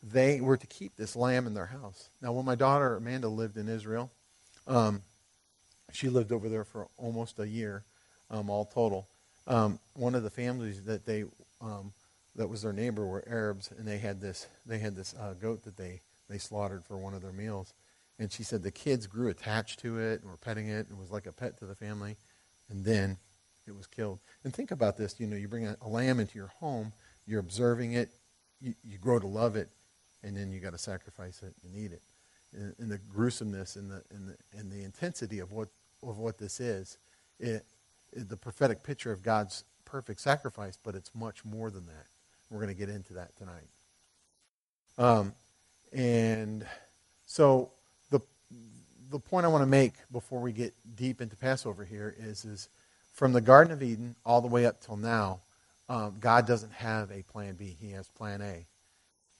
[0.02, 2.10] they were to keep this lamb in their house.
[2.20, 4.10] Now, when my daughter Amanda lived in Israel,
[4.66, 5.02] um,
[5.92, 7.84] she lived over there for almost a year,
[8.30, 9.06] um, all total.
[9.46, 11.24] Um, one of the families that they
[11.60, 11.92] um,
[12.34, 15.64] that was their neighbor were Arabs, and they had this they had this uh, goat
[15.64, 17.74] that they they slaughtered for one of their meals.
[18.22, 21.10] And she said the kids grew attached to it and were petting it and was
[21.10, 22.16] like a pet to the family.
[22.70, 23.18] And then
[23.66, 24.20] it was killed.
[24.44, 26.92] And think about this you know, you bring a, a lamb into your home,
[27.26, 28.10] you're observing it,
[28.60, 29.70] you, you grow to love it,
[30.22, 32.02] and then you got to sacrifice it and eat it.
[32.54, 35.66] And, and, the gruesomeness and the, and, the, and the intensity of what,
[36.04, 36.98] of what this is,
[37.40, 37.64] it,
[38.12, 42.06] it, the prophetic picture of God's perfect sacrifice, but it's much more than that.
[42.50, 43.68] We're going to get into that tonight.
[44.96, 45.34] Um,
[45.92, 46.64] and
[47.26, 47.72] so
[49.12, 52.68] the point I want to make before we get deep into Passover here is, is
[53.12, 55.40] from the Garden of Eden all the way up till now,
[55.88, 57.76] um, God doesn't have a plan B.
[57.78, 58.66] He has plan A.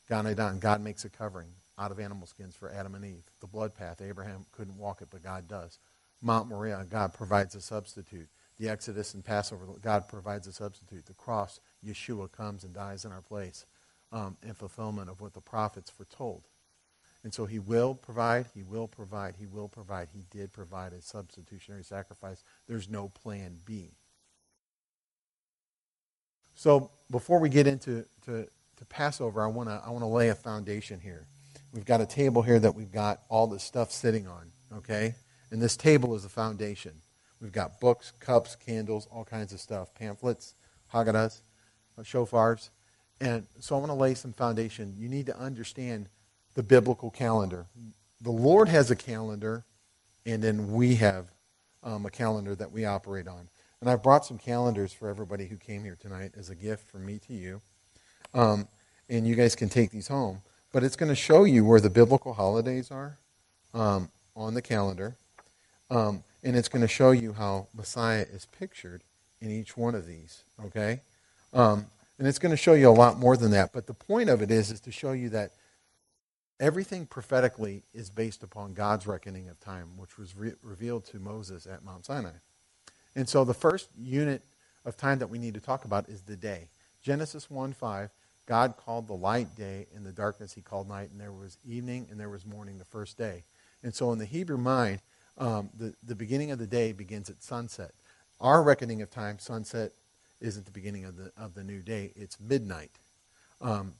[0.08, 3.24] God, God makes a covering out of animal skins for Adam and Eve.
[3.40, 5.78] The blood path, Abraham couldn't walk it, but God does.
[6.20, 8.28] Mount Moriah, God provides a substitute.
[8.58, 11.06] the Exodus and Passover, God provides a substitute.
[11.06, 13.64] The cross, Yeshua comes and dies in our place
[14.12, 16.42] um, in fulfillment of what the prophets foretold.
[17.24, 20.08] And so he will provide, he will provide, he will provide.
[20.12, 22.42] He did provide a substitutionary sacrifice.
[22.66, 23.92] There's no plan B.
[26.54, 30.34] So before we get into to, to Passover, I want to I wanna lay a
[30.34, 31.26] foundation here.
[31.72, 35.14] We've got a table here that we've got all the stuff sitting on, okay?
[35.50, 36.92] And this table is the foundation.
[37.40, 40.54] We've got books, cups, candles, all kinds of stuff, pamphlets,
[40.92, 41.40] Haggadahs,
[41.98, 42.70] uh, shofars.
[43.20, 44.94] And so I want to lay some foundation.
[44.98, 46.08] You need to understand
[46.54, 47.66] the biblical calendar.
[48.20, 49.64] The Lord has a calendar,
[50.24, 51.26] and then we have
[51.82, 53.48] um, a calendar that we operate on.
[53.80, 57.04] And I've brought some calendars for everybody who came here tonight as a gift from
[57.04, 57.60] me to you.
[58.32, 58.68] Um,
[59.08, 60.42] and you guys can take these home.
[60.72, 63.18] But it's going to show you where the biblical holidays are
[63.74, 65.16] um, on the calendar.
[65.90, 69.02] Um, and it's going to show you how Messiah is pictured
[69.40, 70.44] in each one of these.
[70.64, 71.00] Okay?
[71.52, 71.86] Um,
[72.18, 73.72] and it's going to show you a lot more than that.
[73.72, 75.52] But the point of it is, is to show you that
[76.62, 81.66] everything prophetically is based upon God's reckoning of time, which was re- revealed to Moses
[81.66, 82.36] at Mount Sinai.
[83.16, 84.42] And so the first unit
[84.84, 86.68] of time that we need to talk about is the day.
[87.02, 88.10] Genesis 1 5,
[88.46, 92.06] God called the light day, and the darkness he called night, and there was evening
[92.10, 93.42] and there was morning the first day.
[93.82, 95.00] And so in the Hebrew mind,
[95.38, 97.90] um, the, the beginning of the day begins at sunset.
[98.40, 99.92] Our reckoning of time, sunset
[100.40, 102.92] isn't the beginning of the, of the new day, it's midnight.
[103.60, 103.94] Um,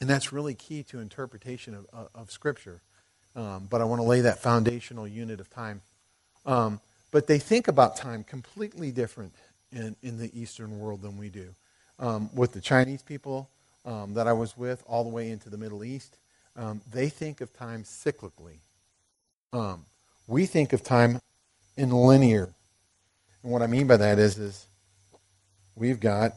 [0.00, 2.80] and that's really key to interpretation of, of, of Scripture.
[3.36, 5.82] Um, but I want to lay that foundational unit of time.
[6.46, 9.34] Um, but they think about time completely different
[9.72, 11.48] in, in the Eastern world than we do.
[11.98, 13.48] Um, with the Chinese people
[13.84, 16.16] um, that I was with, all the way into the Middle East,
[16.56, 18.58] um, they think of time cyclically.
[19.52, 19.84] Um,
[20.26, 21.20] we think of time
[21.76, 22.50] in linear.
[23.42, 24.66] And what I mean by that is, is
[25.74, 26.32] we've got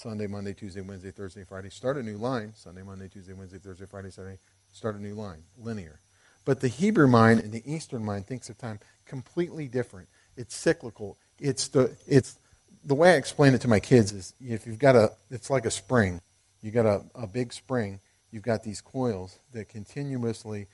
[0.00, 1.68] Sunday, Monday, Tuesday, Wednesday, Thursday, Friday.
[1.68, 2.54] Start a new line.
[2.56, 4.38] Sunday, Monday, Tuesday, Wednesday, Thursday, Friday, Saturday.
[4.72, 5.42] Start a new line.
[5.58, 6.00] Linear.
[6.46, 10.08] But the Hebrew mind and the Eastern mind thinks of time completely different.
[10.38, 11.18] It's cyclical.
[11.38, 12.38] It's the it's
[12.82, 15.66] the way I explain it to my kids is if you've got a it's like
[15.66, 16.22] a spring.
[16.62, 18.00] You got a, a big spring.
[18.30, 20.66] You've got these coils that continuously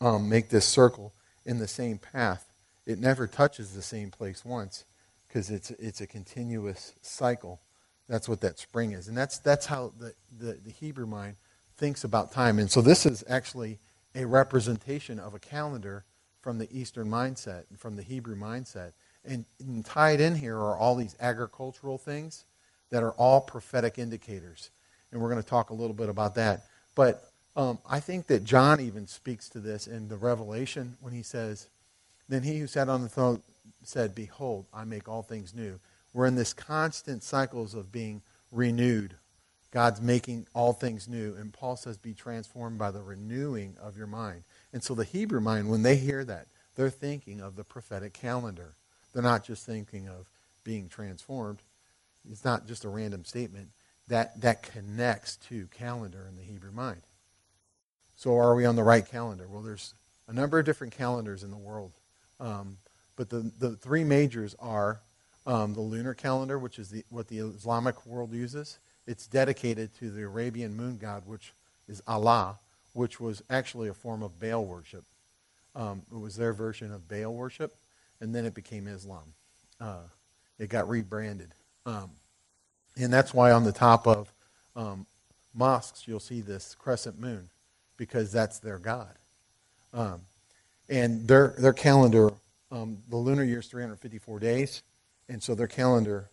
[0.00, 1.12] um, make this circle
[1.44, 2.46] in the same path.
[2.86, 4.84] It never touches the same place once
[5.26, 7.60] because it's, it's a continuous cycle.
[8.10, 9.06] That's what that spring is.
[9.06, 11.36] And that's, that's how the, the, the Hebrew mind
[11.76, 12.58] thinks about time.
[12.58, 13.78] And so this is actually
[14.16, 16.04] a representation of a calendar
[16.40, 18.94] from the Eastern mindset and from the Hebrew mindset.
[19.24, 22.46] And, and, tied in here are all these agricultural things
[22.90, 24.70] that are all prophetic indicators.
[25.12, 26.64] And we're going to talk a little bit about that.
[26.96, 27.22] But
[27.54, 31.68] um, I think that John even speaks to this in the Revelation when he says,
[32.28, 33.40] Then he who sat on the throne
[33.84, 35.78] said, Behold, I make all things new.
[36.12, 39.14] We're in this constant cycles of being renewed.
[39.70, 41.34] God's making all things new.
[41.34, 44.42] And Paul says, Be transformed by the renewing of your mind.
[44.72, 48.74] And so the Hebrew mind, when they hear that, they're thinking of the prophetic calendar.
[49.12, 50.28] They're not just thinking of
[50.64, 51.62] being transformed.
[52.30, 53.68] It's not just a random statement.
[54.08, 57.02] That, that connects to calendar in the Hebrew mind.
[58.16, 59.46] So are we on the right calendar?
[59.48, 59.94] Well, there's
[60.26, 61.92] a number of different calendars in the world.
[62.40, 62.78] Um,
[63.16, 65.00] but the, the three majors are
[65.46, 68.78] um, the lunar calendar, which is the, what the Islamic world uses.
[69.06, 71.52] It's dedicated to the Arabian moon god, which
[71.88, 72.58] is Allah,
[72.92, 75.04] which was actually a form of Baal worship.
[75.74, 77.74] Um, it was their version of Baal worship,
[78.20, 79.32] and then it became Islam.
[79.80, 80.02] Uh,
[80.58, 81.54] it got rebranded.
[81.86, 82.10] Um,
[82.96, 84.32] and that's why on the top of
[84.76, 85.06] um,
[85.54, 87.48] mosques you'll see this crescent moon
[87.96, 89.14] because that's their God.
[89.92, 90.20] Um,
[90.88, 92.30] and their, their calendar,
[92.70, 94.82] um, the lunar year is 354 days,
[95.30, 96.28] and so their calendar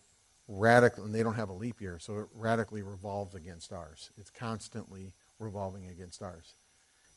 [0.48, 4.10] radically, and they don't have a leap year, so it radically revolves against ours.
[4.18, 6.54] It's constantly revolving against ours.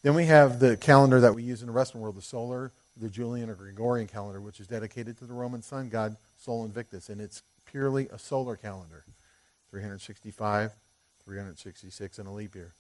[0.03, 3.09] Then we have the calendar that we use in the Western world, the solar, the
[3.09, 7.19] Julian or Gregorian calendar, which is dedicated to the Roman sun god Sol Invictus, and
[7.19, 9.03] it's purely a solar calendar
[9.69, 10.71] 365,
[11.23, 12.73] 366, and a leap year.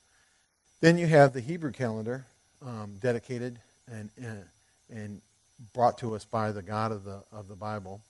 [0.81, 2.25] Then you have the Hebrew calendar,
[2.65, 3.59] um, dedicated
[3.89, 4.43] and, and,
[4.89, 5.21] and
[5.73, 8.01] brought to us by the God of the of the Bible,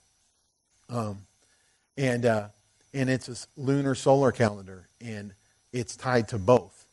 [0.88, 1.18] um,
[1.96, 2.48] and uh,
[2.94, 5.32] and it's a lunar solar calendar, and
[5.72, 6.86] it's tied to both.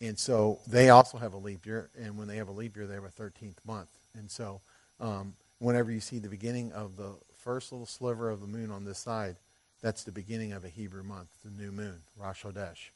[0.00, 2.86] And so they also have a leap year, and when they have a leap year,
[2.86, 3.88] they have a 13th month.
[4.16, 4.60] And so
[5.00, 8.84] um, whenever you see the beginning of the first little sliver of the moon on
[8.84, 9.36] this side,
[9.82, 12.90] that's the beginning of a Hebrew month, the new moon, Rosh Hodesh.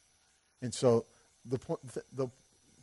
[0.60, 1.06] And so
[1.44, 1.58] the,
[2.12, 2.28] the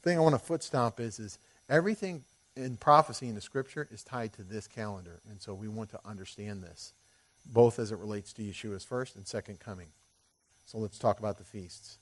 [0.02, 2.24] thing I want to foot stomp is, is everything
[2.56, 5.22] in prophecy in the scripture is tied to this calendar.
[5.30, 6.93] And so we want to understand this,
[7.45, 9.88] both as it relates to Yeshua's first and second coming.
[10.65, 11.97] So let's talk about the feasts.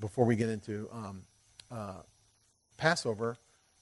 [0.00, 1.22] Before we get into um,
[1.70, 2.02] uh,
[2.76, 3.36] Passover,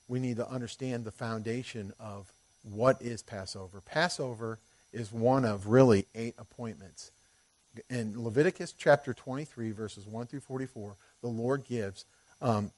[0.09, 3.81] we need to understand the foundation of what is Passover.
[3.81, 4.59] Passover
[4.92, 7.12] is one of really eight appointments.
[7.90, 12.07] In Leviticus chapter 23, verses 1 through 44, the Lord gives
[12.40, 12.71] um,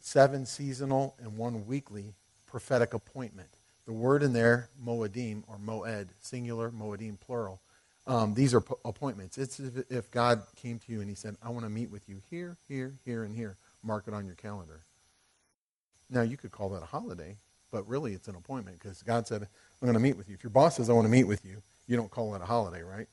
[0.00, 2.14] seven seasonal and one weekly
[2.46, 3.59] prophetic appointment.
[3.90, 7.60] The word in there, moedim, or moed, singular, moedim, plural.
[8.06, 9.36] Um, these are p- appointments.
[9.36, 12.08] It's if, if God came to you and he said, I want to meet with
[12.08, 13.56] you here, here, here, and here.
[13.82, 14.82] Mark it on your calendar.
[16.08, 17.34] Now, you could call that a holiday,
[17.72, 19.48] but really it's an appointment because God said, I'm
[19.86, 20.36] going to meet with you.
[20.36, 22.46] If your boss says, I want to meet with you, you don't call it a
[22.46, 23.08] holiday, right?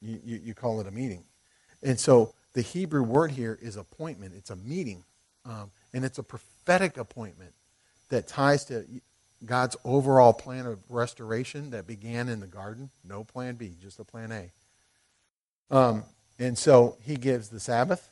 [0.00, 1.22] You, you, you call it a meeting.
[1.82, 4.32] And so the Hebrew word here is appointment.
[4.34, 5.04] It's a meeting.
[5.44, 7.52] Um, and it's a prophetic appointment
[8.08, 8.86] that ties to
[9.44, 12.90] God's overall plan of restoration that began in the garden.
[13.04, 14.50] No plan B, just a plan A.
[15.74, 16.04] Um,
[16.38, 18.10] and so he gives the Sabbath,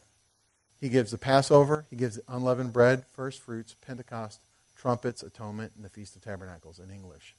[0.80, 4.40] he gives the Passover, he gives unleavened bread, first fruits, Pentecost,
[4.76, 7.34] trumpets, atonement, and the Feast of Tabernacles in English.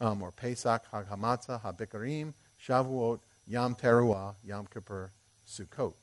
[0.00, 5.10] Um, or Pesach, Hag Hamatzah, HaBikarim, Shavuot, Yom Teruah, Yom Kippur,
[5.48, 5.94] Sukkot.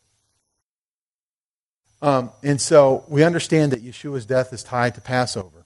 [2.01, 5.62] Um, and so we understand that Yeshua's death is tied to Passover.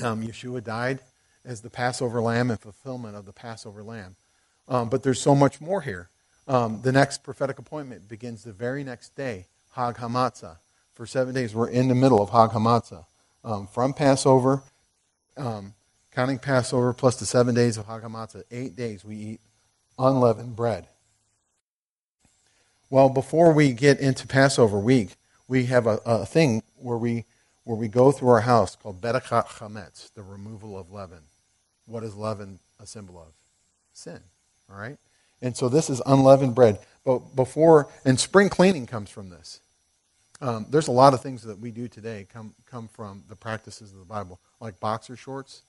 [0.00, 1.00] Um, Yeshua died
[1.44, 4.16] as the Passover lamb in fulfillment of the Passover lamb.
[4.68, 6.08] Um, but there's so much more here.
[6.48, 10.56] Um, the next prophetic appointment begins the very next day, Hag Hamatzah.
[10.94, 13.04] For seven days, we're in the middle of Hag Hamatzah.
[13.44, 14.62] Um, from Passover,
[15.36, 15.74] um,
[16.12, 19.40] counting Passover plus the seven days of Hag Hamatzah, eight days we eat
[19.98, 20.86] unleavened bread.
[22.90, 25.16] Well, before we get into Passover week,
[25.48, 27.24] we have a, a thing where we
[27.64, 31.20] where we go through our house called Bedikat Chametz, the removal of leaven.
[31.86, 33.32] What is leaven a symbol of?
[33.92, 34.20] Sin.
[34.70, 34.98] All right?
[35.40, 36.78] And so this is unleavened bread.
[37.04, 39.60] But before, and spring cleaning comes from this.
[40.40, 43.92] Um, there's a lot of things that we do today come, come from the practices
[43.92, 45.62] of the Bible, like boxer shorts.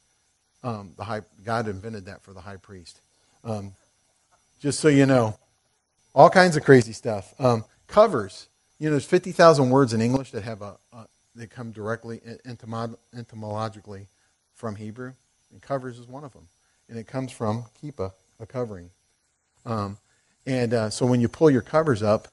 [0.64, 3.02] Um, the high, God invented that for the high priest.
[3.44, 3.74] Um,
[4.60, 5.38] just so you know,
[6.16, 7.34] all kinds of crazy stuff.
[7.40, 8.48] Um, covers.
[8.80, 14.08] You know, there's 50,000 words in English that have a, a they come directly etymologically
[14.54, 15.13] from Hebrew,
[15.52, 16.48] and covers is one of them.
[16.89, 18.89] And it comes from kippah, a covering.
[19.65, 19.98] Um,
[20.46, 22.28] and uh, so when you pull your covers up,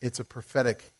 [0.00, 0.92] it's a prophetic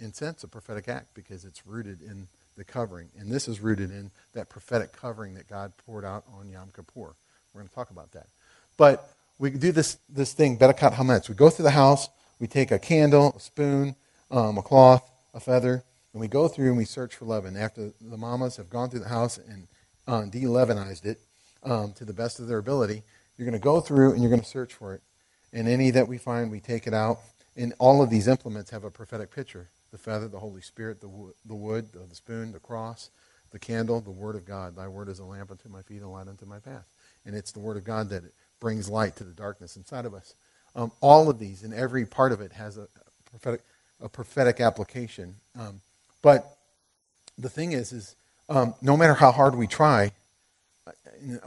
[0.00, 2.26] incense, a prophetic act, because it's rooted in
[2.56, 3.08] the covering.
[3.18, 7.14] And this is rooted in that prophetic covering that God poured out on Yom Kippur.
[7.54, 8.26] We're going to talk about that.
[8.76, 11.28] But we do this, this thing, Bedikat Hametz.
[11.28, 12.08] We go through the house,
[12.40, 13.96] we take a candle, a spoon,
[14.30, 15.84] um, a cloth, a feather,
[16.18, 17.56] and we go through and we search for leaven.
[17.56, 19.68] After the mamas have gone through the house and
[20.08, 21.20] uh, de-leavenized it
[21.62, 23.04] um, to the best of their ability,
[23.36, 25.02] you're going to go through and you're going to search for it.
[25.52, 27.18] And any that we find, we take it out.
[27.56, 29.68] And all of these implements have a prophetic picture.
[29.92, 33.10] The feather, the Holy Spirit, the, wo- the wood, the, the spoon, the cross,
[33.52, 34.74] the candle, the Word of God.
[34.74, 36.86] Thy Word is a lamp unto my feet and a light unto my path.
[37.24, 38.24] And it's the Word of God that
[38.58, 40.34] brings light to the darkness inside of us.
[40.74, 43.62] Um, all of these and every part of it has a, a prophetic,
[44.00, 45.36] a prophetic application.
[45.56, 45.80] Um,
[46.22, 46.56] but
[47.38, 48.16] the thing is, is
[48.48, 50.12] um, no matter how hard we try,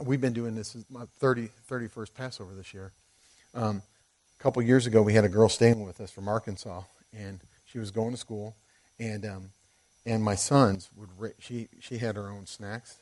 [0.02, 2.92] we've been doing this my 30, 31st Passover this year.
[3.54, 3.82] Um,
[4.38, 6.82] a couple years ago, we had a girl staying with us from Arkansas,
[7.16, 8.54] and she was going to school,
[8.98, 9.50] and um,
[10.04, 12.98] and my sons would she she had her own snacks,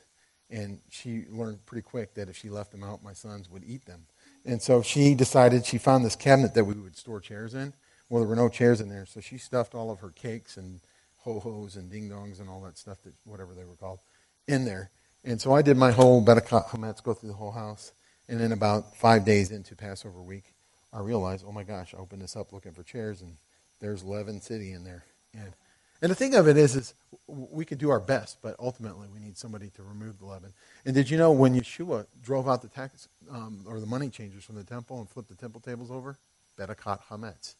[0.49, 3.85] and she learned pretty quick that if she left them out, my sons would eat
[3.85, 4.05] them.
[4.45, 7.73] And so she decided she found this cabinet that we would store chairs in.
[8.09, 10.81] Well, there were no chairs in there, so she stuffed all of her cakes and
[11.21, 13.99] ho hos and ding dongs and all that stuff that whatever they were called
[14.47, 14.89] in there.
[15.23, 17.91] And so I did my whole Bedikat Hametz, go through the whole house.
[18.27, 20.53] And then about five days into Passover week,
[20.93, 23.35] I realized, oh my gosh, I opened this up looking for chairs, and
[23.79, 25.03] there's Leaven City in there.
[25.33, 25.53] And
[26.01, 26.93] and the thing of it is, is
[27.27, 30.51] we could do our best, but ultimately we need somebody to remove the leaven.
[30.83, 34.43] And did you know when Yeshua drove out the tax um, or the money changers
[34.43, 36.17] from the temple and flipped the temple tables over?
[36.57, 37.53] Bedikat Hametz.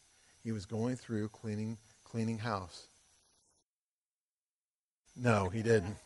[0.44, 2.88] He was going through cleaning cleaning house.
[5.16, 5.98] No, he didn't.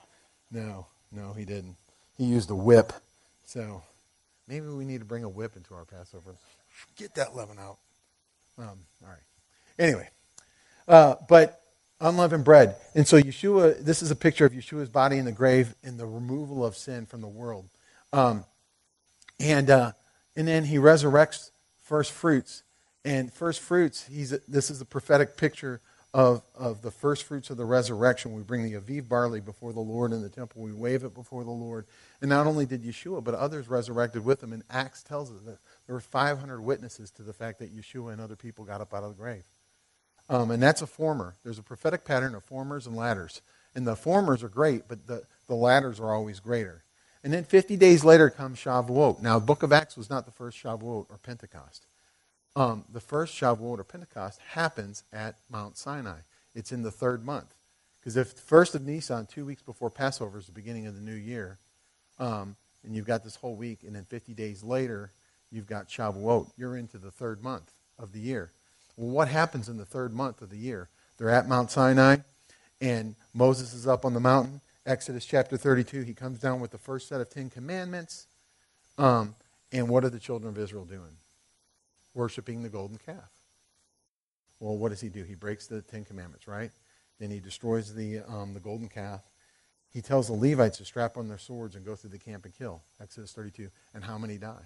[0.52, 1.76] No, no, he didn't.
[2.18, 2.94] He used a whip.
[3.46, 3.84] So
[4.48, 6.36] maybe we need to bring a whip into our Passover.
[6.96, 7.78] Get that leaven out.
[8.58, 9.18] Um, all right.
[9.78, 10.10] Anyway,
[10.88, 11.62] uh, but
[12.00, 12.76] unleavened bread.
[12.94, 16.06] And so Yeshua, this is a picture of Yeshua's body in the grave and the
[16.06, 17.68] removal of sin from the world.
[18.14, 18.46] Um,
[19.40, 19.92] and, uh,
[20.36, 21.52] and then he resurrects
[21.84, 22.64] first fruits.
[23.04, 25.82] And first fruits, he's, this is a prophetic picture
[26.16, 28.34] of, of the first fruits of the resurrection.
[28.34, 30.62] We bring the Aviv barley before the Lord in the temple.
[30.62, 31.86] We wave it before the Lord.
[32.22, 34.54] And not only did Yeshua, but others resurrected with him.
[34.54, 38.22] And Acts tells us that there were 500 witnesses to the fact that Yeshua and
[38.22, 39.44] other people got up out of the grave.
[40.30, 41.36] Um, and that's a former.
[41.44, 43.42] There's a prophetic pattern of formers and ladders.
[43.76, 46.86] And the formers are great, but the, the ladders are always greater.
[47.26, 49.22] And then 50 days later comes Shavuot.
[49.22, 51.88] Now, the book of Acts was not the first Shavuot or Pentecost.
[52.56, 56.20] Um, the first Shavuot or Pentecost happens at Mount Sinai.
[56.54, 57.54] It's in the third month.
[58.00, 61.02] Because if the first of Nisan, two weeks before Passover, is the beginning of the
[61.02, 61.58] new year,
[62.20, 65.12] um, and you've got this whole week, and then 50 days later,
[65.52, 68.52] you've got Shavuot, you're into the third month of the year.
[68.96, 70.88] Well, what happens in the third month of the year?
[71.18, 72.18] They're at Mount Sinai,
[72.80, 74.62] and Moses is up on the mountain.
[74.86, 78.28] Exodus chapter 32, he comes down with the first set of Ten Commandments.
[78.98, 79.36] Um,
[79.72, 81.18] and what are the children of Israel doing?
[82.16, 83.30] Worshiping the golden calf.
[84.60, 85.24] Well, what does he do?
[85.24, 86.72] He breaks the Ten Commandments, right?
[87.20, 89.30] Then he destroys the, um, the golden calf.
[89.92, 92.54] He tells the Levites to strap on their swords and go through the camp and
[92.54, 92.82] kill.
[93.02, 93.70] Exodus 32.
[93.94, 94.66] And how many die?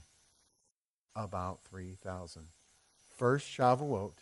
[1.15, 2.47] About 3,000.
[3.17, 4.13] First Shavuot,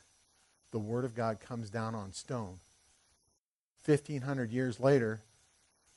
[0.72, 2.60] the Word of God comes down on stone.
[3.86, 5.22] 1,500 years later,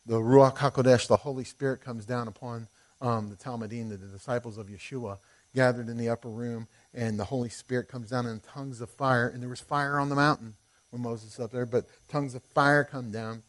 [0.07, 2.69] the Ruach HaKodesh, the Holy Spirit, comes down upon
[3.01, 5.19] um, the Talmidim, the, the disciples of Yeshua,
[5.55, 9.29] gathered in the upper room, and the Holy Spirit comes down in tongues of fire.
[9.29, 10.55] And there was fire on the mountain
[10.91, 13.43] when Moses was up there, but tongues of fire come down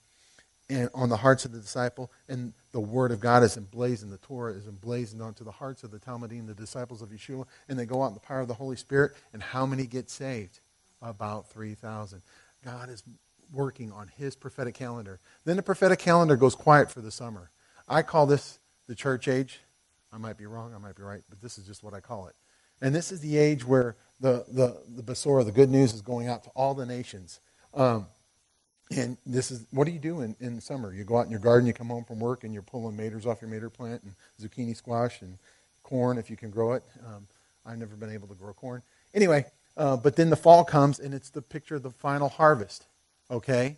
[0.70, 4.12] and on the hearts of the disciple, and the word of God is emblazoned.
[4.12, 7.78] The Torah is emblazoned onto the hearts of the Talmidim, the disciples of Yeshua, and
[7.78, 9.12] they go out in the power of the Holy Spirit.
[9.34, 10.62] And how many get saved?
[11.02, 12.22] About 3,000.
[12.64, 13.04] God is
[13.52, 15.20] working on his prophetic calendar.
[15.44, 17.50] Then the prophetic calendar goes quiet for the summer.
[17.90, 19.60] I call this the church age.
[20.14, 22.28] I might be wrong, I might be right, but this is just what I call
[22.28, 22.36] it.
[22.82, 26.28] And this is the age where the, the, the Besorah, the good news, is going
[26.28, 27.40] out to all the nations.
[27.74, 28.08] Um,
[28.96, 30.94] and this is, what do you do in, in summer?
[30.94, 33.26] You go out in your garden, you come home from work, and you're pulling maters
[33.26, 35.38] off your mater plant, and zucchini squash, and
[35.84, 36.84] corn if you can grow it.
[37.08, 37.28] Um,
[37.66, 38.82] I've never been able to grow corn.
[39.14, 39.46] Anyway,
[39.78, 42.86] uh, but then the fall comes, and it's the picture of the final harvest,
[43.30, 43.78] okay?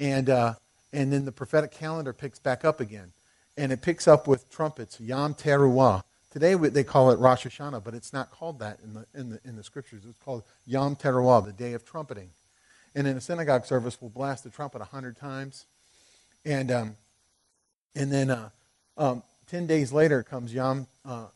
[0.00, 0.54] And, uh,
[0.92, 3.12] and then the prophetic calendar picks back up again.
[3.56, 6.02] And it picks up with trumpets, Yom Teruah.
[6.30, 9.40] Today they call it Rosh Hashanah, but it's not called that in the, in the,
[9.44, 10.02] in the scriptures.
[10.08, 12.30] It's called Yom Teruah, the day of trumpeting.
[12.94, 15.64] And in a synagogue service, we'll blast the trumpet a hundred times.
[16.44, 16.96] And, um,
[17.94, 18.50] and then uh,
[18.98, 21.26] um, 10 days later comes Yom, uh,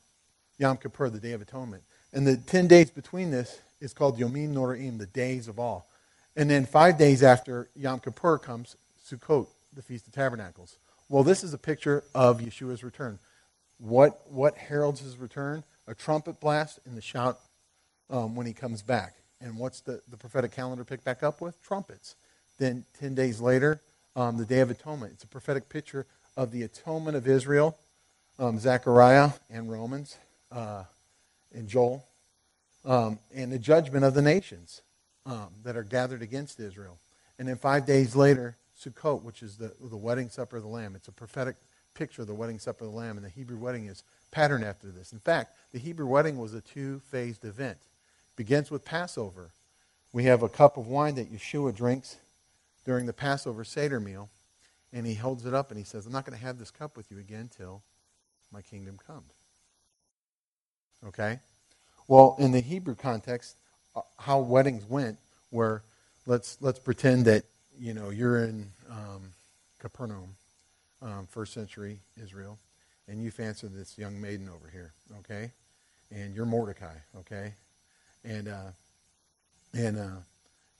[0.58, 1.82] Yom Kippur, the Day of Atonement.
[2.12, 5.86] And the 10 days between this is called Yomim Noraim, the days of all.
[6.36, 10.76] And then five days after Yom Kippur comes Sukkot, the Feast of Tabernacles.
[11.10, 13.18] Well, this is a picture of Yeshua's return.
[13.78, 15.64] What, what heralds his return?
[15.88, 17.40] A trumpet blast and the shout
[18.08, 19.16] um, when he comes back.
[19.40, 21.60] And what's the, the prophetic calendar picked back up with?
[21.64, 22.14] Trumpets.
[22.58, 23.80] Then 10 days later,
[24.14, 25.14] um, the Day of Atonement.
[25.14, 26.06] It's a prophetic picture
[26.36, 27.76] of the atonement of Israel,
[28.38, 30.16] um, Zechariah and Romans
[30.52, 30.84] uh,
[31.52, 32.04] and Joel,
[32.84, 34.82] um, and the judgment of the nations
[35.26, 36.98] um, that are gathered against Israel.
[37.36, 40.94] And then five days later, Sukkot, which is the, the wedding supper of the Lamb.
[40.96, 41.56] It's a prophetic
[41.94, 44.88] picture of the wedding supper of the Lamb, and the Hebrew wedding is patterned after
[44.88, 45.12] this.
[45.12, 47.78] In fact, the Hebrew wedding was a two phased event.
[47.78, 49.50] It begins with Passover.
[50.12, 52.16] We have a cup of wine that Yeshua drinks
[52.84, 54.30] during the Passover Seder meal,
[54.92, 56.96] and he holds it up and he says, I'm not going to have this cup
[56.96, 57.82] with you again till
[58.52, 59.30] my kingdom comes.
[61.06, 61.38] Okay?
[62.08, 63.56] Well, in the Hebrew context,
[63.94, 65.18] uh, how weddings went
[65.50, 65.82] were
[66.26, 67.44] let's let's pretend that
[67.80, 69.32] you know you're in um,
[69.78, 70.36] Capernaum
[71.00, 72.58] um, first century Israel,
[73.08, 75.52] and you fancy this young maiden over here, okay?
[76.12, 77.54] And you're Mordecai, okay?
[78.22, 78.72] And uh,
[79.72, 80.20] and uh,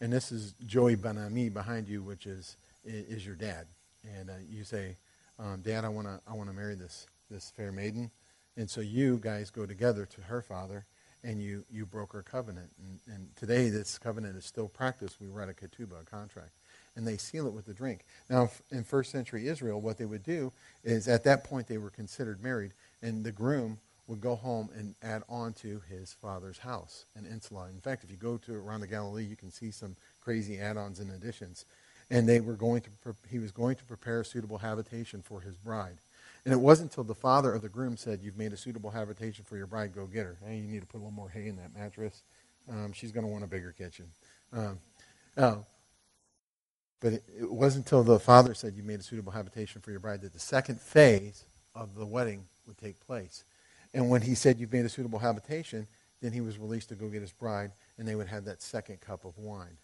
[0.01, 3.67] and this is Joey Banami behind you, which is is your dad.
[4.05, 4.97] And uh, you say,
[5.39, 8.11] um, Dad, I want to I want to marry this this fair maiden.
[8.57, 10.85] And so you guys go together to her father,
[11.25, 12.73] and you you broker covenant.
[12.79, 15.19] And, and today this covenant is still practiced.
[15.19, 16.51] We write a ketubah, a contract
[17.01, 18.05] and they seal it with the drink.
[18.29, 20.53] Now, in first century Israel, what they would do
[20.85, 24.95] is at that point they were considered married, and the groom would go home and
[25.03, 27.69] add on to his father's house, an insula.
[27.71, 31.01] In fact, if you go to around the Galilee, you can see some crazy add-ons
[31.01, 31.65] and additions.
[32.11, 32.91] And they were going to,
[33.31, 35.99] he was going to prepare a suitable habitation for his bride.
[36.45, 39.45] And it wasn't until the father of the groom said, "You've made a suitable habitation
[39.47, 39.95] for your bride.
[39.95, 40.37] Go get her.
[40.45, 42.23] Hey, you need to put a little more hay in that mattress.
[42.69, 44.07] Um, she's going to want a bigger kitchen."
[44.53, 44.79] Um,
[45.37, 45.57] uh,
[47.01, 50.01] but it, it wasn't until the father said you made a suitable habitation for your
[50.01, 51.45] bride that the second phase
[51.75, 53.45] of the wedding would take place.
[53.93, 55.87] And when he said you've made a suitable habitation,
[56.21, 59.01] then he was released to go get his bride, and they would have that second
[59.01, 59.79] cup of wine.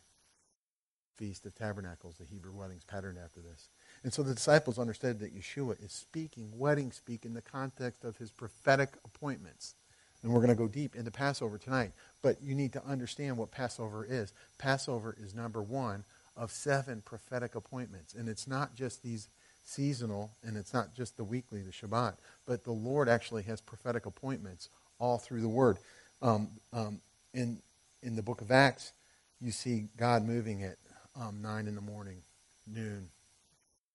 [1.16, 3.70] Feast of Tabernacles, the Hebrew weddings patterned after this.
[4.04, 8.18] And so the disciples understood that Yeshua is speaking, wedding speak, in the context of
[8.18, 9.74] his prophetic appointments.
[10.22, 11.92] And we're going to go deep into Passover tonight.
[12.20, 14.34] But you need to understand what Passover is.
[14.58, 16.04] Passover is number one
[16.36, 18.14] of seven prophetic appointments.
[18.14, 19.28] And it's not just these
[19.64, 22.14] seasonal, and it's not just the weekly, the Shabbat,
[22.46, 24.68] but the Lord actually has prophetic appointments
[24.98, 25.78] all through the Word.
[26.22, 27.00] Um, um,
[27.34, 27.58] in,
[28.02, 28.92] in the book of Acts,
[29.40, 30.76] you see God moving at
[31.20, 32.18] um, 9 in the morning,
[32.66, 33.08] noon,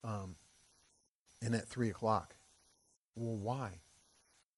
[0.03, 0.35] um,
[1.41, 2.35] and at 3 o'clock.
[3.15, 3.69] Well, why?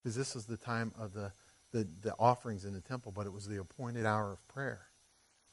[0.01, 1.31] Because this is the time of the,
[1.71, 4.81] the, the, offerings in the temple, but it was the appointed hour of prayer.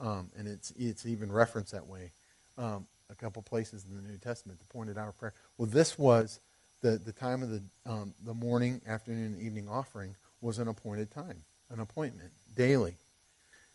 [0.01, 2.13] Um, and it's, it's even referenced that way
[2.61, 5.35] um, a couple places in the New Testament, the appointed hour prayer.
[5.59, 6.41] Well, this was
[6.83, 11.11] the, the time of the, um, the morning, afternoon, and evening offering was an appointed
[11.11, 12.97] time, an appointment, daily.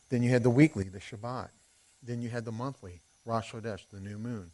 [0.09, 1.49] Then you had the weekly, the Shabbat.
[2.03, 4.51] Then you had the monthly, Rosh Chodesh, the new moon.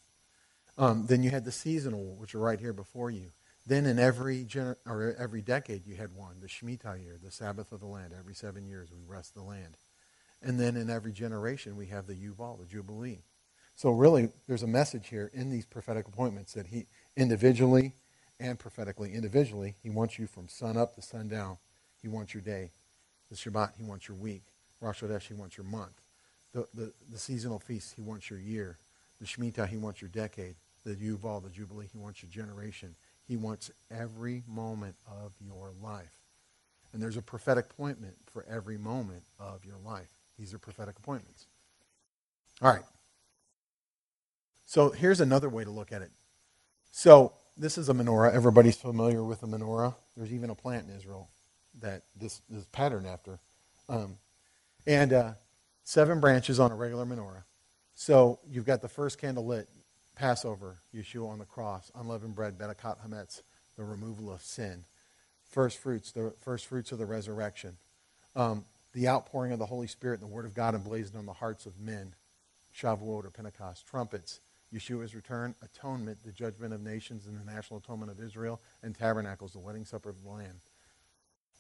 [0.77, 3.27] Um, then you had the seasonal, which are right here before you.
[3.67, 7.71] Then in every gener- or every decade you had one, the Shemitah year, the Sabbath
[7.71, 8.13] of the land.
[8.17, 9.77] Every seven years we rest the land.
[10.41, 13.19] And then in every generation we have the Yuval, the Jubilee.
[13.82, 16.86] So really, there's a message here in these prophetic appointments that he
[17.17, 17.93] individually
[18.39, 21.57] and prophetically, individually, he wants you from sun up to sun down.
[21.99, 22.69] He wants your day.
[23.32, 24.43] The Shabbat, he wants your week.
[24.82, 25.99] Rosh Chodesh, he wants your month.
[26.53, 28.77] The, the, the seasonal feast, he wants your year.
[29.19, 30.57] The Shemitah, he wants your decade.
[30.86, 32.93] The Yuval, the Jubilee, he wants your generation.
[33.27, 36.13] He wants every moment of your life.
[36.93, 40.11] And there's a prophetic appointment for every moment of your life.
[40.38, 41.47] These are prophetic appointments.
[42.61, 42.84] All right.
[44.72, 46.11] So here's another way to look at it.
[46.91, 48.34] So this is a menorah.
[48.34, 49.95] Everybody's familiar with a menorah.
[50.15, 51.28] There's even a plant in Israel
[51.82, 53.38] that this is patterned after.
[53.89, 54.15] Um,
[54.88, 55.34] and uh,
[55.84, 57.43] seven branches on a regular menorah.
[57.95, 59.67] So you've got the first candle lit,
[60.15, 63.41] Passover, Yeshua on the cross, unleavened bread, Bedikat Hametz,
[63.76, 64.86] the removal of sin,
[65.43, 67.76] first fruits, the first fruits of the resurrection,
[68.38, 68.63] um,
[68.93, 71.65] the outpouring of the Holy Spirit and the Word of God emblazoned on the hearts
[71.65, 72.15] of men,
[72.74, 74.39] Shavuot or Pentecost, trumpets,
[74.74, 79.53] Yeshua's return, atonement, the judgment of nations and the national atonement of Israel, and tabernacles,
[79.53, 80.61] the wedding supper of the Lamb.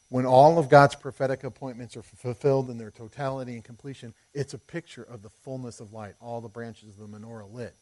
[0.09, 4.57] When all of God's prophetic appointments are fulfilled in their totality and completion, it's a
[4.57, 7.75] picture of the fullness of light, all the branches of the menorah lit.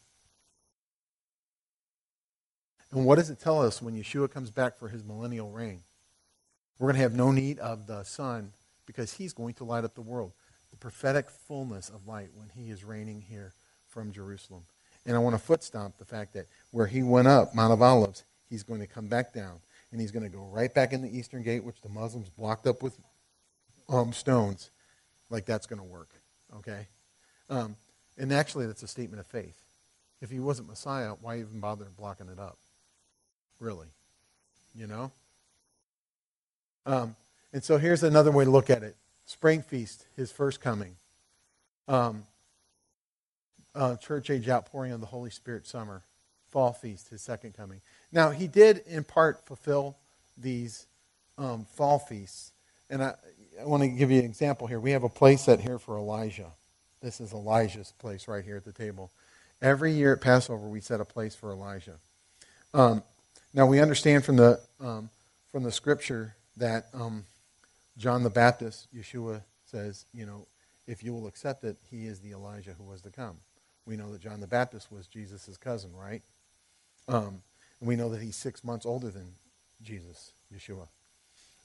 [2.92, 5.80] And what does it tell us when Yeshua comes back for his millennial reign?
[6.78, 8.52] We're going to have no need of the sun
[8.86, 10.32] because he's going to light up the world.
[10.70, 13.52] The prophetic fullness of light when he is reigning here
[13.86, 14.62] from Jerusalem.
[15.06, 17.82] And I want to foot stomp the fact that where he went up, Mount of
[17.82, 19.60] Olives, he's going to come back down.
[19.92, 22.66] And he's going to go right back in the eastern gate, which the Muslims blocked
[22.66, 22.96] up with
[23.88, 24.70] um, stones.
[25.30, 26.10] Like that's going to work.
[26.58, 26.86] Okay?
[27.48, 27.76] Um,
[28.16, 29.58] and actually, that's a statement of faith.
[30.20, 32.58] If he wasn't Messiah, why even bother blocking it up?
[33.58, 33.88] Really?
[34.76, 35.10] You know?
[36.86, 37.16] Um,
[37.52, 38.96] and so here's another way to look at it
[39.26, 40.96] Spring Feast, his first coming.
[41.88, 42.24] Um,
[43.74, 46.02] uh, church age outpouring of the Holy Spirit summer,
[46.50, 47.80] fall feast, his second coming.
[48.12, 49.96] Now, he did in part fulfill
[50.36, 50.86] these
[51.38, 52.52] um, fall feasts.
[52.88, 53.14] And I,
[53.60, 54.80] I want to give you an example here.
[54.80, 56.52] We have a place set here for Elijah.
[57.00, 59.10] This is Elijah's place right here at the table.
[59.62, 61.96] Every year at Passover, we set a place for Elijah.
[62.74, 63.02] Um,
[63.52, 65.10] now, we understand from the, um,
[65.50, 67.24] from the scripture that um,
[67.96, 70.46] John the Baptist, Yeshua says, you know,
[70.86, 73.36] if you will accept it, he is the Elijah who was to come.
[73.86, 76.22] We know that John the Baptist was Jesus' cousin, right?
[77.08, 77.42] Um,
[77.80, 79.34] we know that he's six months older than
[79.82, 80.88] Jesus, Yeshua.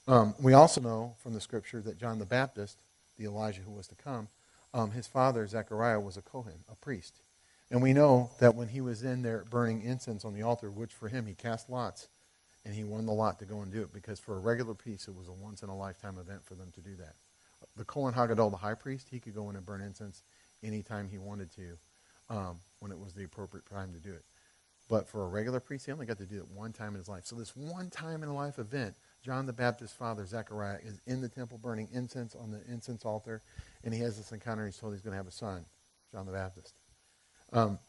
[0.08, 2.78] Um, we also know from the scripture that John the Baptist,
[3.18, 4.28] the Elijah who was to come,
[4.72, 7.20] um, his father, Zechariah, was a Kohen, a priest.
[7.70, 10.92] And we know that when he was in there burning incense on the altar, which
[10.92, 12.08] for him he cast lots,
[12.64, 15.08] and he won the lot to go and do it, because for a regular priest,
[15.08, 17.14] it was a once in a lifetime event for them to do that.
[17.76, 20.22] The Kohen Hagadol, the high priest, he could go in and burn incense
[20.62, 21.78] anytime he wanted to
[22.28, 24.24] um, when it was the appropriate time to do it.
[24.88, 27.08] But for a regular priest, he only got to do it one time in his
[27.08, 27.26] life.
[27.26, 31.20] So this one time in a life event, John the Baptist's father, Zechariah, is in
[31.20, 33.42] the temple burning incense on the incense altar,
[33.82, 34.64] and he has this encounter.
[34.64, 35.64] He's told he's going to have a son,
[36.12, 36.74] John the Baptist.
[37.52, 37.80] Um,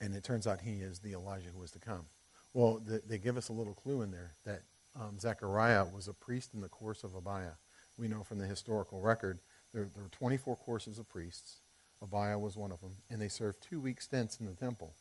[0.00, 2.06] and it turns out he is the Elijah who was to come.
[2.54, 4.62] Well, the, they give us a little clue in there that
[4.98, 7.56] um, Zechariah was a priest in the course of Abiah.
[7.98, 9.40] We know from the historical record
[9.74, 11.60] there, there were 24 courses of priests.
[12.02, 14.94] Abiah was one of them, and they served two week stints in the temple.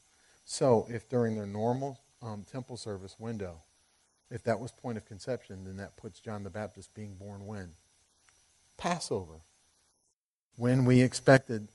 [0.46, 3.62] So, if during their normal um, temple service window,
[4.32, 7.72] if that was point of conception, then that puts John the Baptist being born when?
[8.78, 9.42] Passover.
[10.56, 11.68] When we expected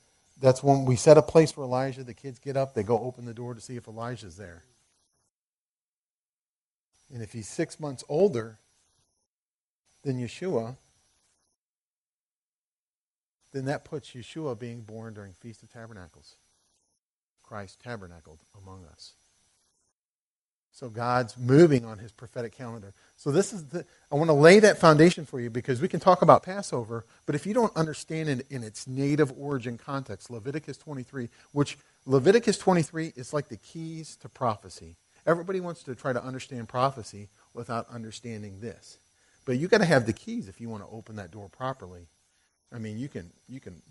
[0.43, 2.03] that's when we set a place for Elijah.
[2.03, 4.63] The kids get up, they go open the door to see if Elijah's there.
[7.13, 8.57] And if he's six months older
[10.03, 10.75] than Yeshua,
[13.53, 16.35] then that puts Yeshua being born during Feast of Tabernacles.
[17.43, 19.13] Christ tabernacled among us.
[20.71, 22.95] So God's moving on his prophetic calendar.
[23.15, 25.99] So this is the I want to lay that foundation for you because we can
[25.99, 30.77] talk about Passover, but if you don't understand it in its native origin context, Leviticus
[30.77, 31.77] 23, which
[32.07, 34.95] Leviticus 23 is like the keys to prophecy.
[35.27, 38.97] Everybody wants to try to understand prophecy without understanding this.
[39.45, 42.07] But you got to have the keys if you want to open that door properly.
[42.73, 43.81] I mean, you can you can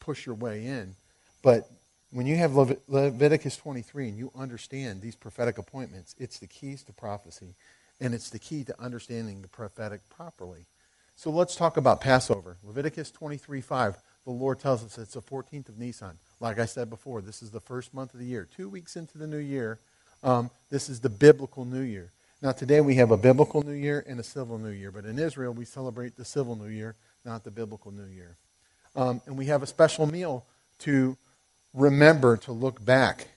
[0.00, 0.94] push your way in,
[1.42, 1.68] but
[2.10, 2.54] when you have
[2.88, 7.54] Leviticus 23 and you understand these prophetic appointments, it's the keys to prophecy,
[8.00, 10.66] and it's the key to understanding the prophetic properly.
[11.16, 12.56] So let's talk about Passover.
[12.62, 16.16] Leviticus 23 5, the Lord tells us it's the 14th of Nisan.
[16.40, 18.46] Like I said before, this is the first month of the year.
[18.56, 19.78] Two weeks into the new year,
[20.22, 22.12] um, this is the biblical new year.
[22.40, 25.18] Now, today we have a biblical new year and a civil new year, but in
[25.18, 26.94] Israel we celebrate the civil new year,
[27.24, 28.36] not the biblical new year.
[28.96, 30.44] Um, and we have a special meal
[30.80, 31.16] to
[31.74, 33.28] remember to look back.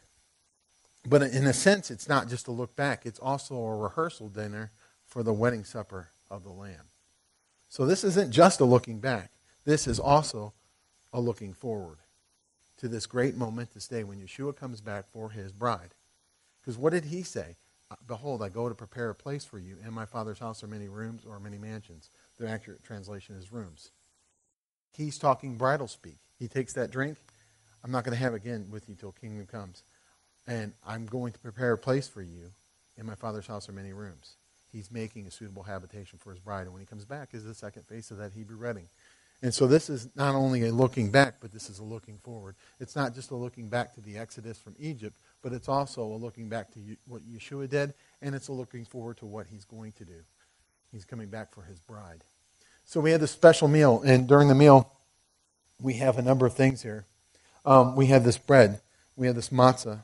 [1.06, 4.72] But in a sense, it's not just a look back, it's also a rehearsal dinner
[5.08, 6.88] for the wedding supper of the Lamb.
[7.70, 9.32] So this isn't just a looking back,
[9.66, 10.54] this is also
[11.14, 11.98] a looking forward
[12.78, 15.94] to this great momentous day when Yeshua comes back for his bride.
[16.62, 17.56] Because what did he say?
[17.90, 19.78] Uh, Behold, I go to prepare a place for you.
[19.86, 22.10] In my Father's house are many rooms or many mansions.
[22.42, 23.92] The accurate translation is rooms.
[24.98, 26.18] He's talking bridal speak.
[26.39, 27.18] He takes that drink
[27.84, 29.84] I'm not going to have again with you till kingdom comes.
[30.48, 32.52] And I'm going to prepare a place for you.
[32.98, 34.36] In my father's house are many rooms.
[34.72, 36.64] He's making a suitable habitation for his bride.
[36.64, 38.88] And when he comes back is the second phase of that Hebrew wedding.
[39.44, 42.56] And so this is not only a looking back, but this is a looking forward.
[42.80, 46.14] It's not just a looking back to the Exodus from Egypt, but it's also a
[46.14, 49.94] looking back to what Yeshua did, and it's a looking forward to what he's going
[49.94, 50.22] to do.
[50.92, 52.24] He's coming back for his bride.
[52.92, 54.92] So we had this special meal, and during the meal,
[55.80, 57.06] we have a number of things here
[57.64, 58.82] um, we had this bread,
[59.16, 60.02] we had this matzah.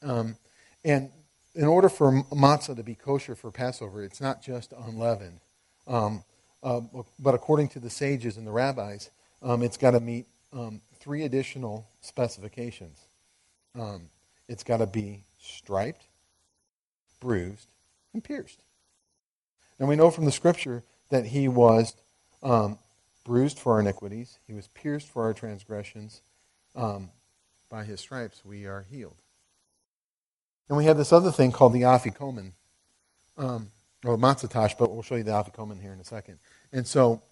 [0.00, 0.36] Um,
[0.82, 1.10] and
[1.54, 5.40] in order for matzah to be kosher for Passover, it's not just unleavened.
[5.86, 6.24] Um,
[6.62, 6.80] uh,
[7.18, 9.10] but according to the sages and the rabbis,
[9.42, 13.00] um, it's got to meet um, three additional specifications.
[14.48, 16.06] It's got to be striped,
[17.20, 17.68] bruised,
[18.14, 18.62] and pierced.
[19.78, 21.94] And we know from the scripture that he was
[22.42, 26.22] bruised for our iniquities, he was pierced for our transgressions,
[26.74, 27.10] um,
[27.68, 29.16] by his stripes we are healed.
[30.68, 32.52] And we have this other thing called the afikomen,
[33.38, 33.70] um,
[34.04, 36.38] or matzatash, but we'll show you the afikomen here in a second.
[36.72, 37.22] And so,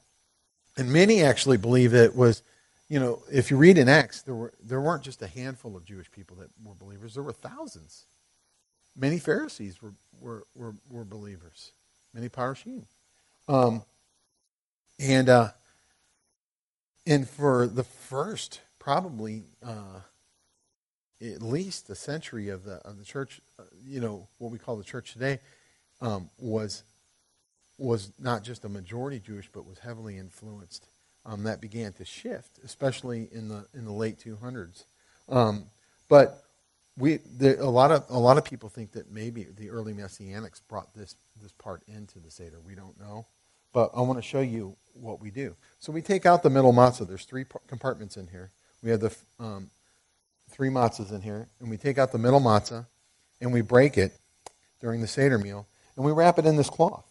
[0.76, 2.42] and many actually believe it was,
[2.88, 5.84] you know, if you read in Acts, there, were, there weren't just a handful of
[5.84, 8.04] Jewish people that were believers, there were thousands.
[8.96, 11.72] Many Pharisees were, were, were, were believers,
[12.12, 12.84] many Parashim.
[13.48, 13.82] Um,
[14.98, 15.50] and, uh,
[17.06, 20.00] and for the first probably uh,
[21.20, 24.76] at least a century of the of the church, uh, you know, what we call
[24.76, 25.40] the church today,
[26.00, 26.84] um, was
[27.78, 30.86] was not just a majority Jewish, but was heavily influenced.
[31.26, 34.84] Um, that began to shift, especially in the in the late 200s.
[35.28, 35.64] Um,
[36.08, 36.44] but
[36.96, 40.60] we the, a lot of a lot of people think that maybe the early messianics
[40.68, 42.58] brought this this part into the seder.
[42.64, 43.26] We don't know,
[43.72, 45.54] but I want to show you what we do.
[45.78, 47.06] So we take out the middle matzah.
[47.06, 48.50] There's three compartments in here.
[48.82, 49.70] We have the um,
[50.50, 52.86] three matzahs in here, and we take out the middle matzah,
[53.40, 54.12] and we break it
[54.80, 55.66] during the Seder meal,
[55.96, 57.04] and we wrap it in this cloth.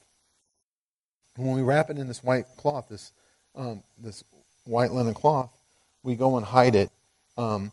[1.36, 3.12] And when we wrap it in this white cloth, this,
[3.56, 4.24] um, this
[4.66, 5.52] white linen cloth,
[6.04, 6.90] we go and hide it,
[7.38, 7.72] um,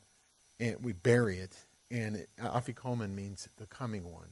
[0.60, 1.56] and we bury it.
[1.90, 4.28] And afikomen means the coming one.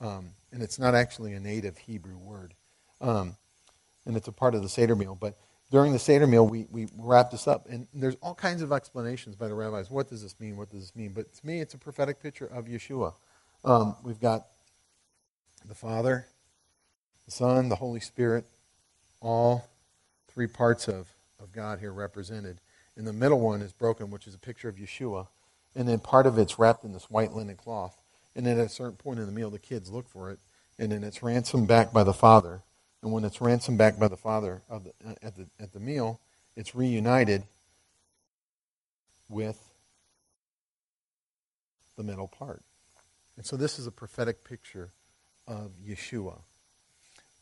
[0.00, 2.54] Um, and it's not actually a native Hebrew word.
[4.06, 5.16] And it's a part of the Seder meal.
[5.18, 5.36] But
[5.70, 7.66] during the Seder meal, we, we wrap this up.
[7.68, 9.90] And there's all kinds of explanations by the rabbis.
[9.90, 10.56] What does this mean?
[10.56, 11.12] What does this mean?
[11.12, 13.14] But to me, it's a prophetic picture of Yeshua.
[13.64, 14.46] Um, we've got
[15.66, 16.26] the Father,
[17.24, 18.44] the Son, the Holy Spirit,
[19.20, 19.68] all
[20.28, 21.08] three parts of,
[21.40, 22.60] of God here represented.
[22.96, 25.28] And the middle one is broken, which is a picture of Yeshua.
[25.74, 28.00] And then part of it's wrapped in this white linen cloth.
[28.36, 30.38] And then at a certain point in the meal, the kids look for it.
[30.78, 32.62] And then it's ransomed back by the Father
[33.04, 36.20] and when it's ransomed back by the father the, uh, at, the, at the meal,
[36.56, 37.44] it's reunited
[39.28, 39.58] with
[41.96, 42.62] the middle part.
[43.36, 44.90] And so this is a prophetic picture
[45.46, 46.38] of Yeshua.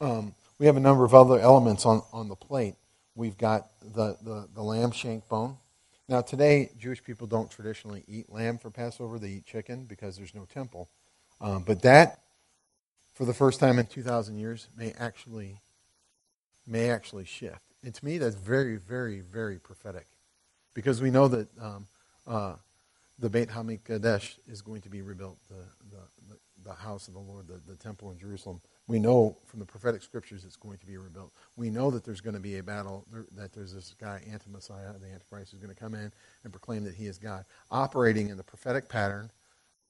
[0.01, 2.75] Um, we have a number of other elements on, on the plate.
[3.15, 5.59] We've got the, the, the lamb shank bone.
[6.09, 9.19] Now, today, Jewish people don't traditionally eat lamb for Passover.
[9.19, 10.89] They eat chicken because there's no temple.
[11.41, 12.22] Um, but that,
[13.15, 15.59] for the first time in 2,000 years, may actually,
[16.67, 17.61] may actually shift.
[17.85, 20.07] And to me, that's very, very, very prophetic.
[20.75, 21.87] Because we know that um,
[22.27, 22.55] uh,
[23.19, 27.47] the Beit HaMikdash is going to be rebuilt, the, the, the, house of the Lord,
[27.47, 28.61] the, the temple in Jerusalem.
[28.87, 31.33] We know from the prophetic scriptures it's going to be rebuilt.
[31.57, 33.05] We know that there's going to be a battle,
[33.37, 36.13] that there's this guy, Anti-Messiah, the Antichrist, who's going to come in
[36.45, 39.31] and proclaim that he is God, operating in the prophetic pattern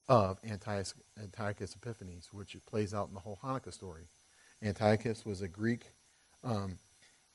[0.07, 4.03] of Antiochus, Antiochus Epiphanes, which plays out in the whole Hanukkah story.
[4.61, 5.91] Antiochus was a Greek.
[6.43, 6.77] Um,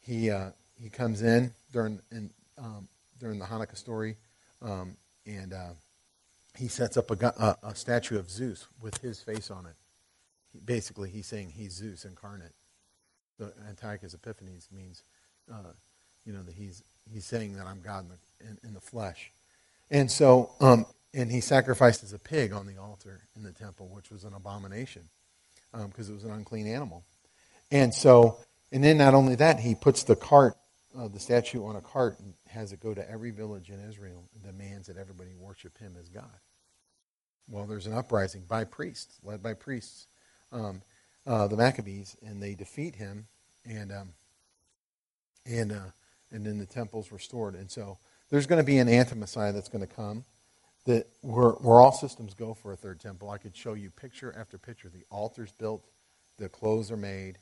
[0.00, 0.50] he, uh,
[0.80, 2.88] he comes in during, in, um,
[3.18, 4.16] during the Hanukkah story,
[4.62, 4.96] um,
[5.26, 5.72] and uh,
[6.56, 9.74] he sets up a, a, a statue of Zeus with his face on it
[10.64, 12.52] basically he's saying he's Zeus incarnate.
[13.38, 15.02] The Antiochus Epiphanes means,
[15.52, 15.72] uh,
[16.24, 19.30] you know, that he's he's saying that I'm God in the, in, in the flesh,
[19.90, 24.10] and so um, and he sacrifices a pig on the altar in the temple, which
[24.10, 25.08] was an abomination
[25.72, 27.04] because um, it was an unclean animal,
[27.70, 28.38] and so
[28.72, 30.56] and then not only that, he puts the cart,
[30.98, 34.24] uh, the statue on a cart and has it go to every village in Israel
[34.34, 36.24] and demands that everybody worship him as God.
[37.48, 40.06] Well, there's an uprising by priests, led by priests
[40.52, 40.82] um,
[41.26, 43.26] uh, the Maccabees, and they defeat him,
[43.64, 44.08] and um,
[45.46, 45.90] and uh,
[46.30, 47.54] and then the temple's restored.
[47.54, 47.98] And so
[48.30, 50.24] there's going to be an anti-Messiah that's going to come.
[50.88, 53.28] That where, where all systems go for a third temple.
[53.28, 54.88] I could show you picture after picture.
[54.88, 55.84] The altar's built,
[56.38, 57.36] the clothes are made,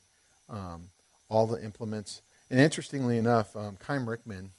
[0.49, 0.89] um,
[1.29, 2.23] all the implements.
[2.49, 4.51] And interestingly enough, um, Richman,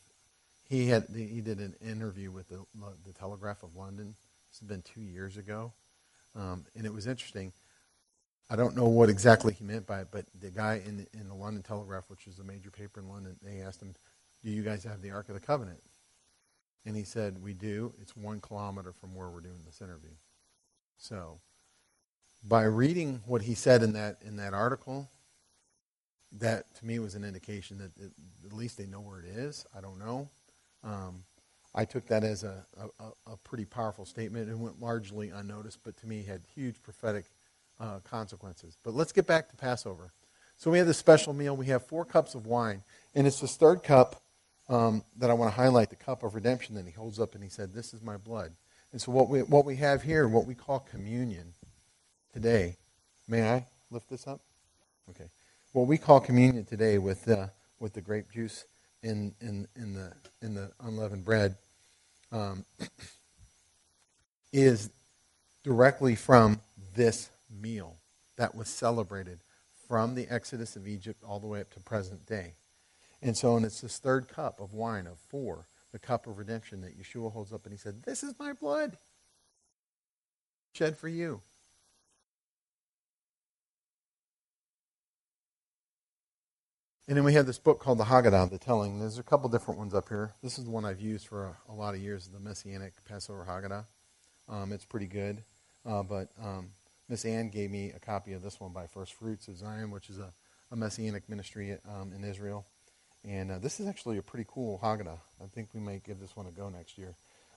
[0.71, 2.65] he had he did an interview with the,
[3.07, 4.15] the Telegraph of London.
[4.51, 5.75] This has been two years ago,
[6.35, 7.53] um, and it was interesting.
[8.49, 11.29] I don't know what exactly he meant by it, but the guy in the, in
[11.29, 13.95] the London Telegraph, which is a major paper in London, they asked him,
[14.43, 15.83] "Do you guys have the Ark of the Covenant?"
[16.85, 17.93] And he said, "We do.
[18.01, 20.15] It's one kilometer from where we're doing this interview."
[20.97, 21.41] So,
[22.43, 25.11] by reading what he said in that in that article,
[26.33, 28.13] that to me was an indication that it,
[28.47, 29.67] at least they know where it is.
[29.77, 30.29] I don't know.
[30.85, 31.25] Um,
[31.75, 32.65] I took that as a,
[32.99, 37.27] a, a pretty powerful statement and went largely unnoticed, but to me had huge prophetic
[37.79, 38.77] uh, consequences.
[38.83, 40.13] But let's get back to Passover.
[40.57, 41.57] So we have this special meal.
[41.57, 42.83] We have four cups of wine,
[43.15, 44.21] and it's this third cup
[44.69, 47.43] um, that I want to highlight, the cup of redemption that he holds up and
[47.43, 48.53] he said, "This is my blood."
[48.93, 51.55] And so what we what we have here, what we call communion
[52.33, 52.77] today.
[53.27, 54.41] May I lift this up?
[55.11, 55.29] Okay.
[55.73, 58.65] What we call communion today with the with the grape juice
[59.03, 60.13] in in in the
[60.43, 61.57] in the unleavened bread
[62.33, 62.65] um,
[64.53, 64.91] is
[65.65, 66.61] directly from
[66.95, 67.97] this meal
[68.37, 69.39] that was celebrated
[69.87, 72.53] from the exodus of Egypt all the way up to present day.
[73.21, 76.81] And so, and it's this third cup of wine of four, the cup of redemption
[76.83, 78.97] that Yeshua holds up, and he said, This is my blood
[80.73, 81.41] shed for you.
[87.09, 89.01] And then we have this book called the Haggadah, the Telling.
[89.01, 90.35] There's a couple different ones up here.
[90.43, 93.47] This is the one I've used for a, a lot of years, the Messianic Passover
[93.49, 93.87] Haggadah.
[94.47, 95.43] Um, it's pretty good.
[95.87, 96.69] Uh, but um,
[97.09, 100.11] Miss Ann gave me a copy of this one by First Fruits of Zion, which
[100.11, 100.35] is a,
[100.71, 102.67] a messianic ministry um, in Israel.
[103.25, 105.19] And uh, this is actually a pretty cool Haggadah.
[105.43, 107.15] I think we might give this one a go next year.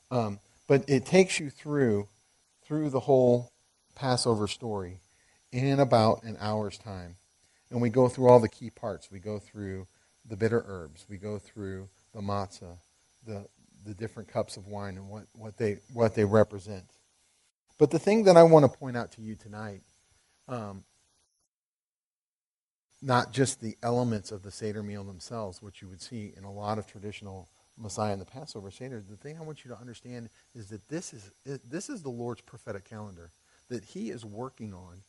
[0.09, 2.07] Um, but it takes you through
[2.63, 3.51] through the whole
[3.95, 4.99] Passover story
[5.51, 7.17] in about an hour's time.
[7.69, 9.11] And we go through all the key parts.
[9.11, 9.87] We go through
[10.27, 11.05] the bitter herbs.
[11.09, 12.77] We go through the matzah,
[13.25, 13.47] the,
[13.85, 16.85] the different cups of wine and what, what, they, what they represent.
[17.77, 19.81] But the thing that I want to point out to you tonight,
[20.47, 20.83] um,
[23.01, 26.51] not just the elements of the Seder meal themselves, which you would see in a
[26.51, 27.47] lot of traditional
[27.77, 31.13] Messiah and the Passover Seder, the thing I want you to understand is that this
[31.13, 33.31] is, this is the Lord's prophetic calendar
[33.69, 35.01] that he is working on.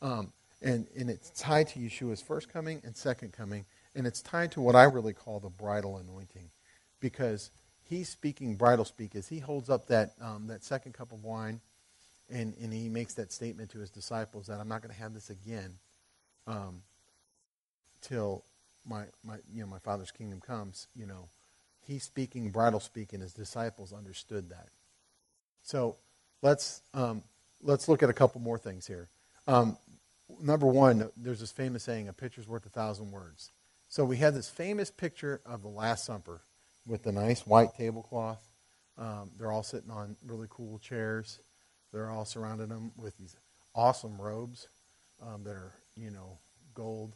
[0.00, 0.32] Um,
[0.62, 4.62] and, and it's tied to Yeshua's first coming and second coming, and it's tied to
[4.62, 6.48] what I really call the bridal anointing.
[7.00, 7.50] Because
[7.82, 11.60] he's speaking bridal speak as he holds up that, um, that second cup of wine
[12.30, 15.12] and, and he makes that statement to his disciples that I'm not going to have
[15.12, 15.74] this again
[16.46, 16.82] um,
[18.06, 18.44] till
[18.86, 20.88] my, my, you know, my Father's kingdom comes.
[20.94, 21.28] You know,
[21.86, 24.68] he's speaking bridal speak, and his disciples understood that.
[25.62, 25.96] So
[26.42, 27.22] let's, um,
[27.62, 29.08] let's look at a couple more things here.
[29.46, 29.78] Um,
[30.40, 33.50] number one, there's this famous saying, a picture's worth a thousand words.
[33.88, 36.42] So we have this famous picture of the Last Supper
[36.86, 38.42] with the nice white tablecloth.
[38.98, 41.40] Um, they're all sitting on really cool chairs.
[41.92, 43.36] They're all surrounding them with these
[43.74, 44.68] awesome robes
[45.22, 46.38] um, that are, you know,
[46.74, 47.14] gold,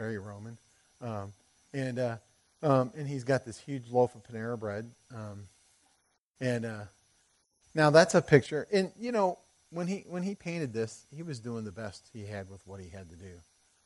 [0.00, 0.56] very Roman.
[1.02, 1.32] Um,
[1.74, 2.16] and, uh,
[2.62, 4.90] um, and he's got this huge loaf of Panera bread.
[5.14, 5.46] Um,
[6.40, 6.84] And uh,
[7.74, 8.66] now that's a picture.
[8.72, 9.38] And, you know,
[9.70, 12.80] when he, when he painted this, he was doing the best he had with what
[12.80, 13.34] he had to do.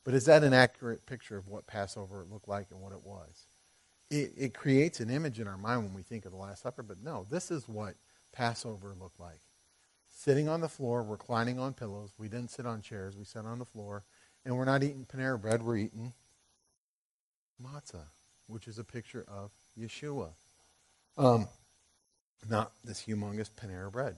[0.05, 3.47] But is that an accurate picture of what Passover looked like and what it was?
[4.11, 6.83] It, it creates an image in our mind when we think of the Last Supper,
[6.83, 7.95] but no, this is what
[8.33, 9.41] Passover looked like.
[10.15, 12.11] Sitting on the floor, reclining on pillows.
[12.19, 14.05] We didn't sit on chairs, we sat on the floor.
[14.45, 16.13] And we're not eating Panera bread, we're eating
[17.63, 18.07] matzah,
[18.47, 20.31] which is a picture of Yeshua.
[21.17, 21.49] Um,
[22.49, 24.17] not this humongous Panera bread.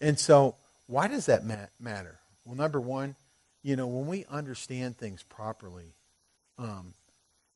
[0.00, 0.56] And so,
[0.86, 2.18] why does that matter?
[2.44, 3.14] Well, number one,
[3.62, 5.94] you know, when we understand things properly,
[6.58, 6.94] um,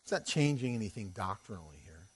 [0.02, 2.07] it's not changing anything doctrinally here,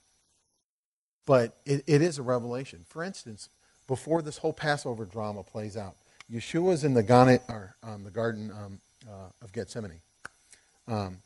[1.25, 2.85] but it, it is a revelation.
[2.87, 3.49] For instance,
[3.87, 5.95] before this whole Passover drama plays out,
[6.31, 10.01] Yeshua's in the, Garden, or, um, the Garden um, uh, of Gethsemane.
[10.87, 11.17] Um,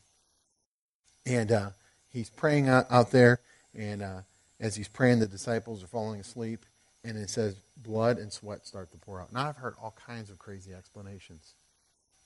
[1.26, 1.70] and uh,
[2.12, 3.40] he's praying out, out there,
[3.74, 4.22] and uh,
[4.60, 6.66] as he's praying, the disciples are falling asleep,
[7.04, 9.34] and it says blood and sweat start to pour out.
[9.34, 11.54] Now, I've heard all kinds of crazy explanations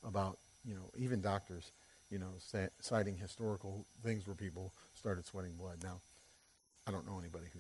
[0.06, 1.72] about, you know, even doctors,
[2.10, 2.28] you know,
[2.80, 5.78] citing historical things where people started sweating blood.
[5.84, 6.00] Now,
[6.88, 7.60] I don't know anybody who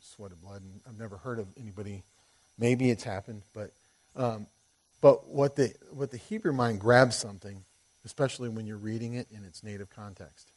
[0.00, 2.02] sweated blood, and I've never heard of anybody.
[2.58, 3.72] Maybe it's happened, but
[4.16, 4.46] um,
[5.00, 7.64] but what the what the Hebrew mind grabs something,
[8.04, 10.50] especially when you're reading it in its native context,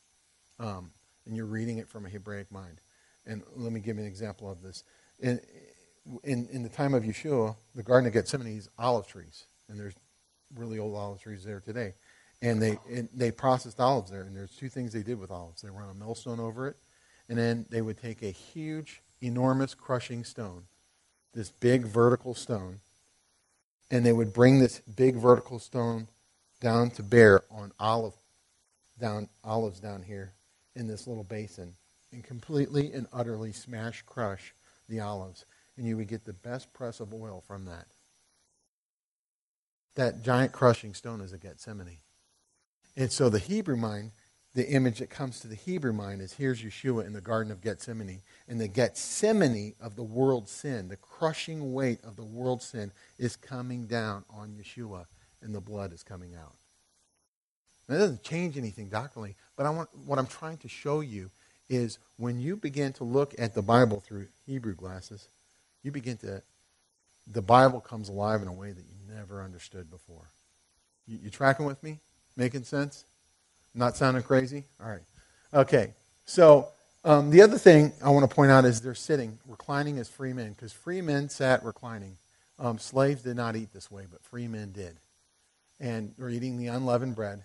[0.59, 0.91] um,
[1.25, 2.79] and you're reading it from a Hebraic mind.
[3.25, 4.83] And let me give you an example of this.
[5.19, 5.39] In,
[6.23, 9.93] in, in the time of Yeshua, the Garden of Gethsemane is olive trees, and there's
[10.55, 11.93] really old olive trees there today.
[12.41, 15.61] And they and they processed olives there, and there's two things they did with olives.
[15.61, 16.75] They run a millstone over it,
[17.29, 20.63] and then they would take a huge, enormous crushing stone,
[21.35, 22.79] this big vertical stone,
[23.91, 26.07] and they would bring this big vertical stone
[26.61, 28.15] down to bear on olive
[28.99, 30.31] down olives down here
[30.75, 31.73] in this little basin
[32.11, 34.53] and completely and utterly smash crush
[34.87, 35.45] the olives.
[35.77, 37.87] And you would get the best press of oil from that.
[39.95, 41.97] That giant crushing stone is a gethsemane.
[42.95, 44.11] And so the hebrew mind
[44.53, 47.61] the image that comes to the Hebrew mind is here's Yeshua in the Garden of
[47.61, 48.21] Gethsemane.
[48.49, 53.37] And the Gethsemane of the world's sin, the crushing weight of the world's sin, is
[53.37, 55.05] coming down on Yeshua,
[55.41, 56.55] and the blood is coming out.
[57.87, 61.31] Now, that doesn't change anything doctrinally, but I want, what I'm trying to show you
[61.69, 65.29] is when you begin to look at the Bible through Hebrew glasses,
[65.81, 66.41] you begin to,
[67.25, 70.29] the Bible comes alive in a way that you never understood before.
[71.07, 71.99] You, you tracking with me?
[72.35, 73.05] Making sense?
[73.73, 74.65] Not sounding crazy?
[74.83, 75.01] All right.
[75.53, 75.93] Okay.
[76.25, 76.69] So
[77.03, 80.33] um, the other thing I want to point out is they're sitting, reclining as free
[80.33, 82.17] men, because free men sat reclining.
[82.59, 84.97] Um, slaves did not eat this way, but free men did.
[85.79, 87.43] And they're eating the unleavened bread.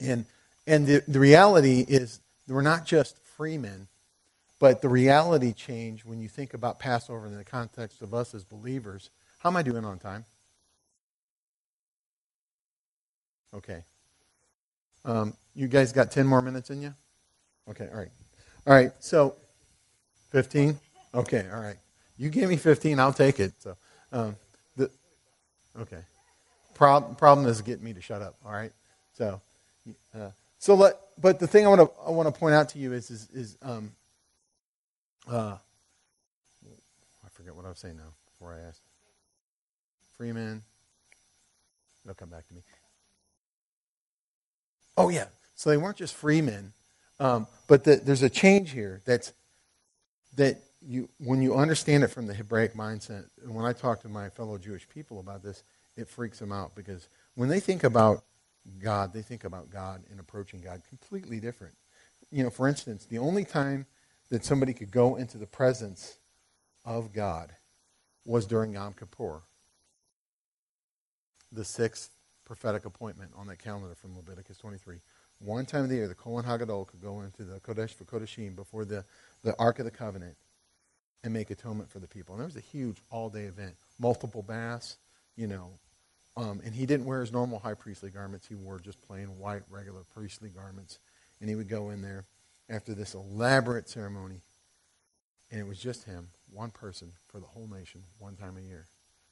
[0.00, 0.24] And,
[0.66, 3.86] and the, the reality is we're not just free men,
[4.58, 8.44] but the reality change when you think about Passover in the context of us as
[8.44, 9.10] believers.
[9.38, 10.24] How am I doing on time?
[13.54, 13.84] Okay.
[15.04, 16.94] Um, you guys got 10 more minutes in you?
[17.68, 18.10] Okay, all right.
[18.66, 19.34] All right, so
[20.30, 20.78] 15?
[21.14, 21.76] Okay, all right.
[22.16, 23.52] You give me 15, I'll take it.
[23.58, 23.76] So,
[24.12, 24.36] um,
[24.76, 24.90] the,
[25.80, 26.00] okay.
[26.74, 28.72] Problem, problem is getting me to shut up, all right?
[29.12, 29.40] So,
[30.14, 32.78] uh, so let, but the thing I want to I want to point out to
[32.78, 33.92] you is is, is um,
[35.26, 35.56] uh,
[37.24, 38.82] I forget what I was saying now before I asked.
[40.16, 40.62] Freeman.
[42.04, 42.62] It'll come back to me.
[44.96, 45.26] Oh, yeah.
[45.54, 46.72] So they weren't just free men.
[47.18, 49.32] Um, but the, there's a change here that's
[50.36, 54.08] that you when you understand it from the Hebraic mindset, and when I talk to
[54.08, 55.62] my fellow Jewish people about this,
[55.96, 58.24] it freaks them out because when they think about
[58.82, 61.74] God, they think about God and approaching God completely different.
[62.30, 63.86] You know, for instance, the only time
[64.30, 66.18] that somebody could go into the presence
[66.84, 67.52] of God
[68.24, 69.42] was during Yom Kippur,
[71.52, 72.10] the sixth
[72.50, 74.96] prophetic appointment on that calendar from Leviticus 23.
[75.38, 78.56] One time of the year, the Kohen Hagadol could go into the Kodesh for Kodeshim
[78.56, 79.04] before the,
[79.44, 80.34] the Ark of the Covenant
[81.22, 82.34] and make atonement for the people.
[82.34, 83.76] And it was a huge all-day event.
[84.00, 84.96] Multiple baths,
[85.36, 85.70] you know.
[86.36, 88.48] Um, and he didn't wear his normal high priestly garments.
[88.48, 90.98] He wore just plain white, regular priestly garments.
[91.40, 92.24] And he would go in there
[92.68, 94.40] after this elaborate ceremony.
[95.52, 98.86] And it was just him, one person, for the whole nation, one time a year.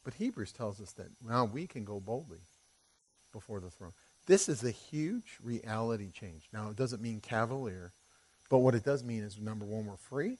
[0.04, 2.38] But Hebrews tells us that now we can go boldly
[3.32, 3.92] before the throne.
[4.26, 6.48] This is a huge reality change.
[6.52, 7.92] Now, it doesn't mean cavalier,
[8.50, 10.36] but what it does mean is number one, we're free,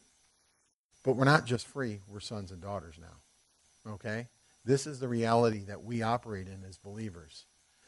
[1.05, 3.93] but we're not just free, we're sons and daughters now.
[3.95, 4.29] Okay?
[4.65, 7.47] This is the reality that we operate in as believers.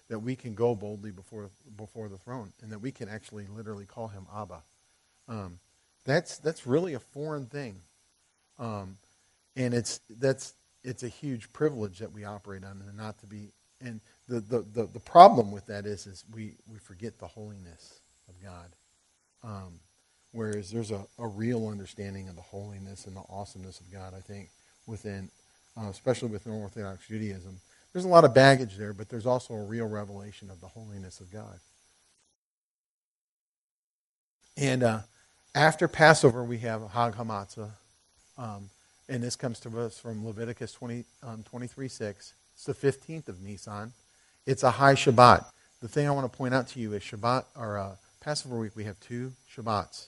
[0.09, 3.85] That we can go boldly before before the throne, and that we can actually literally
[3.85, 4.63] call him Abba.
[5.29, 5.61] Um,
[6.05, 7.77] that's that's really a foreign thing,
[8.59, 8.97] um,
[9.55, 13.53] and it's that's it's a huge privilege that we operate on, and not to be.
[13.81, 14.01] And
[14.31, 18.37] the the the, the problem with that is is we we forget the holiness of
[18.43, 18.71] God.
[19.45, 19.81] Um,
[20.33, 24.21] whereas there's a, a real understanding of the holiness and the awesomeness of God, I
[24.21, 24.51] think,
[24.87, 25.31] within,
[25.81, 27.61] uh, especially within Orthodox Judaism.
[27.93, 31.21] There's a lot of baggage there, but there's also a real revelation of the holiness
[31.21, 31.61] of God.
[34.57, 35.01] And uh,
[35.55, 37.71] after Passover, we have Hag Hamatzah.
[38.39, 38.71] Um,
[39.09, 42.35] and this comes to us from Leviticus 20, um, 23 6.
[42.55, 43.93] It's the 15th of Nisan.
[44.47, 45.45] It's a high Shabbat.
[45.81, 48.73] The thing I want to point out to you is Shabbat, or uh, Passover week,
[48.75, 50.07] we have two Shabbats.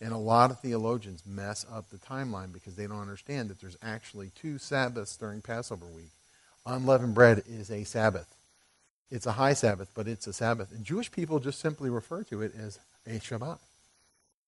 [0.00, 3.78] And a lot of theologians mess up the timeline because they don't understand that there's
[3.82, 6.10] actually two Sabbaths during Passover week.
[6.66, 8.26] Unleavened bread is a Sabbath.
[9.10, 10.72] It's a high Sabbath, but it's a Sabbath.
[10.72, 13.58] And Jewish people just simply refer to it as a Shabbat.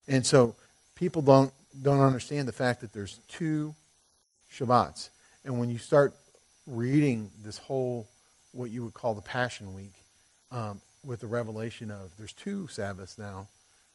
[0.07, 0.55] And so
[0.97, 3.75] people don't, don't understand the fact that there's two
[4.53, 5.11] Shabbats.
[5.45, 6.15] And when you start
[6.67, 8.07] reading this whole,
[8.53, 9.93] what you would call the Passion Week,
[10.51, 13.49] um, with the revelation of there's two Sabbaths now,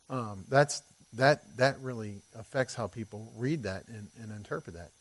[0.10, 0.82] um, that's
[1.14, 4.92] that that really affects how people read that and, and interpret that.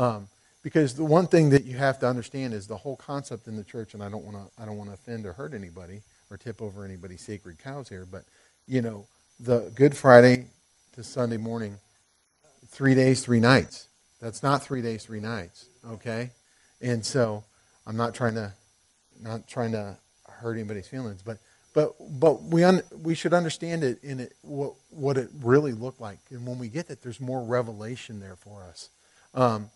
[0.00, 0.28] Um,
[0.62, 3.64] because the one thing that you have to understand is the whole concept in the
[3.64, 6.36] church, and I don't want to I don't want to offend or hurt anybody or
[6.36, 8.24] tip over anybody's sacred cows here, but
[8.66, 9.06] you know
[9.40, 10.46] the Good Friday
[10.94, 11.78] to Sunday morning,
[12.68, 13.88] three days, three nights.
[14.20, 15.66] That's not three days, three nights.
[15.90, 16.30] Okay,
[16.80, 17.44] and so
[17.86, 18.52] I'm not trying to
[19.22, 19.96] not trying to
[20.28, 21.38] hurt anybody's feelings, but
[21.74, 26.00] but but we un, we should understand it in it what what it really looked
[26.00, 28.90] like, and when we get that, there's more revelation there for us.
[29.34, 29.70] Um,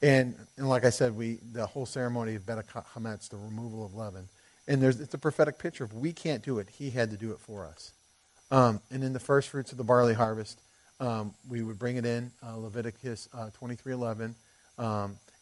[0.00, 3.94] and and like I said, we the whole ceremony of Bedikat Hametz, the removal of
[3.94, 4.28] leaven,
[4.66, 7.32] and there's it's a prophetic picture of we can't do it; He had to do
[7.32, 7.92] it for us.
[8.50, 10.60] Um, and in the first fruits of the barley harvest,
[11.00, 14.34] um, we would bring it in uh, Leviticus uh, 23:11.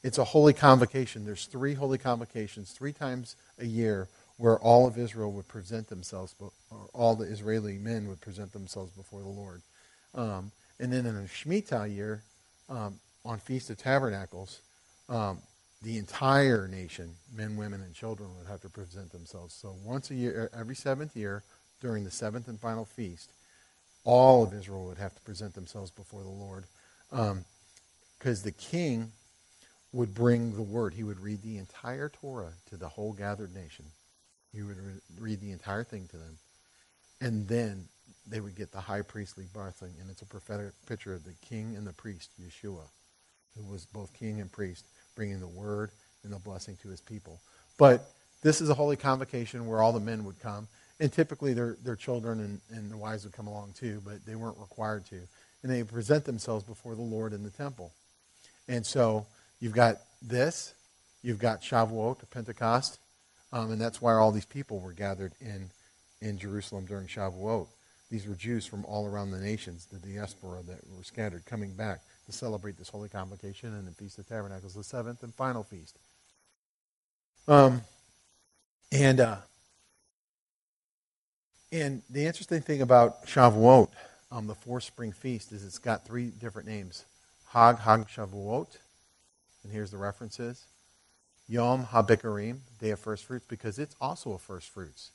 [0.02, 1.24] It's a holy convocation.
[1.24, 6.34] There's three holy convocations, three times a year where all of Israel would present themselves,
[6.40, 6.50] or
[6.94, 9.60] all the Israeli men would present themselves before the Lord.
[10.14, 12.22] Um, and then in a Shemitah year,
[12.70, 14.60] um, on Feast of Tabernacles,
[15.10, 15.38] um,
[15.82, 19.54] the entire nation, men, women, and children, would have to present themselves.
[19.54, 21.42] So once a year, every seventh year,
[21.82, 23.30] during the seventh and final feast,
[24.04, 26.64] all of Israel would have to present themselves before the Lord.
[27.10, 29.12] Because um, the king
[29.92, 30.94] would bring the word.
[30.94, 33.86] He would read the entire Torah to the whole gathered nation.
[34.52, 36.38] He would re- read the entire thing to them.
[37.20, 37.86] And then
[38.26, 39.92] they would get the high priestly blessing.
[40.00, 42.84] And it's a prophetic picture of the king and the priest, Yeshua,
[43.56, 44.84] who was both king and priest,
[45.16, 45.90] bringing the word
[46.22, 47.40] and the blessing to his people.
[47.76, 48.10] But
[48.42, 50.68] this is a holy convocation where all the men would come.
[51.00, 54.34] And typically their, their children and, and their wives would come along too, but they
[54.34, 55.20] weren't required to.
[55.62, 57.92] And they present themselves before the Lord in the temple.
[58.68, 59.26] And so
[59.60, 60.74] you've got this,
[61.22, 62.98] you've got Shavuot, Pentecost,
[63.52, 65.70] um, and that's why all these people were gathered in,
[66.20, 67.66] in Jerusalem during Shavuot.
[68.10, 72.00] These were Jews from all around the nations, the diaspora that were scattered, coming back
[72.26, 75.96] to celebrate this holy convocation and the Feast of Tabernacles, the seventh and final feast.
[77.46, 77.82] Um,
[78.92, 79.36] and uh,
[81.72, 83.88] and the interesting thing about Shavuot,
[84.32, 87.04] um, the four spring feast, is it's got three different names:
[87.48, 88.76] Hag Hag Shavuot,
[89.62, 90.64] and here's the references.
[91.48, 95.10] Yom HaBikurim, Day of First Fruits, because it's also a first fruits.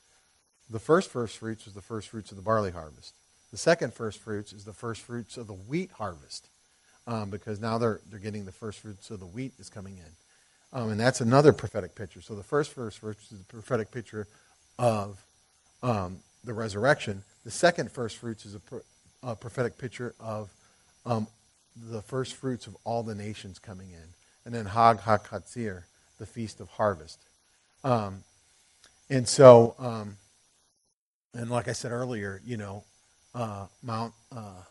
[0.69, 3.13] The first first fruits was the first fruits of the barley harvest.
[3.51, 6.47] The second first fruits is the first fruits of the wheat harvest,
[7.07, 10.77] um, because now they're, they're getting the first fruits of the wheat is coming in.
[10.77, 12.21] Um, and that's another prophetic picture.
[12.21, 14.27] So the first first fruits is a prophetic picture
[14.77, 15.23] of
[15.81, 17.23] um, the resurrection.
[17.45, 18.81] The second first fruits is a, pro-
[19.23, 20.49] a prophetic picture of
[21.05, 21.27] um,
[21.75, 24.09] the first fruits of all the nations coming in.
[24.45, 25.83] And then Hag HaKatzir
[26.17, 27.19] the Feast of Harvest.
[27.83, 28.23] Um,
[29.09, 30.17] and so, um,
[31.33, 32.83] and like I said earlier, you know,
[33.33, 34.63] uh, Mount uh,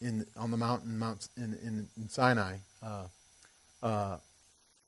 [0.00, 3.06] in on the mountain, Mount in in, in Sinai, uh,
[3.82, 4.16] uh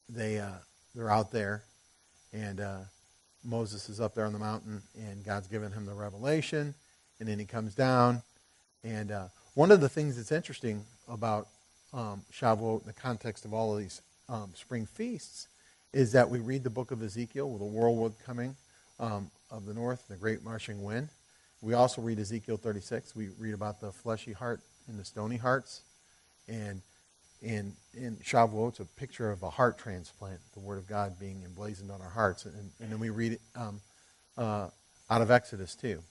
[0.09, 0.49] they uh,
[0.95, 1.63] they're out there,
[2.33, 2.79] and uh,
[3.45, 6.75] Moses is up there on the mountain, and God's given him the revelation,
[7.21, 8.23] and then he comes down,
[8.83, 9.13] and
[9.55, 11.49] one of the things that's interesting about
[11.93, 15.49] um, Shavuot in the context of all of these um, spring feasts
[15.93, 18.57] is that we read the book of Ezekiel with a whirlwind coming
[19.01, 21.09] um, of the north, the great marching wind.
[21.61, 23.17] We also read Ezekiel 36.
[23.17, 25.83] We read about the fleshy heart and the stony hearts.
[26.47, 26.83] And
[27.43, 31.43] in, in Shavuot, it's a picture of a heart transplant, the Word of God being
[31.45, 32.45] emblazoned on our hearts.
[32.45, 33.81] And, and then we read it um,
[34.37, 34.69] uh,
[35.11, 36.03] out of Exodus, too.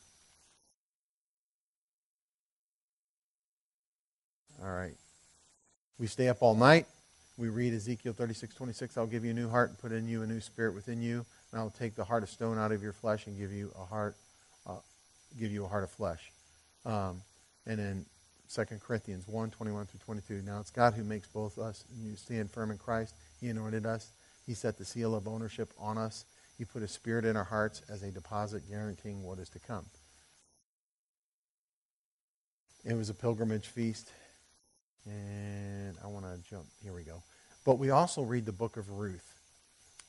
[4.62, 4.96] All right.
[6.00, 6.86] We stay up all night.
[7.38, 10.22] we read Ezekiel 36, 26, I'll give you a new heart and put in you
[10.22, 12.93] a new spirit within you, and I'll take the heart of stone out of your
[12.93, 14.16] flesh and give you a heart,
[14.68, 14.78] uh,
[15.39, 16.32] give you a heart of flesh.
[16.86, 17.22] Um,
[17.66, 18.06] and then
[18.54, 20.41] 2 Corinthians 1, 21 through 22.
[20.45, 23.16] Now it's God who makes both us and you stand firm in Christ.
[23.41, 24.12] He anointed us.
[24.45, 26.26] He set the seal of ownership on us.
[26.58, 29.86] He put a spirit in our hearts as a deposit guaranteeing what is to come.
[32.86, 34.10] It was a pilgrimage feast.
[35.06, 36.66] And I want to jump.
[36.84, 37.24] Here we go.
[37.66, 39.34] But we also read the book of Ruth.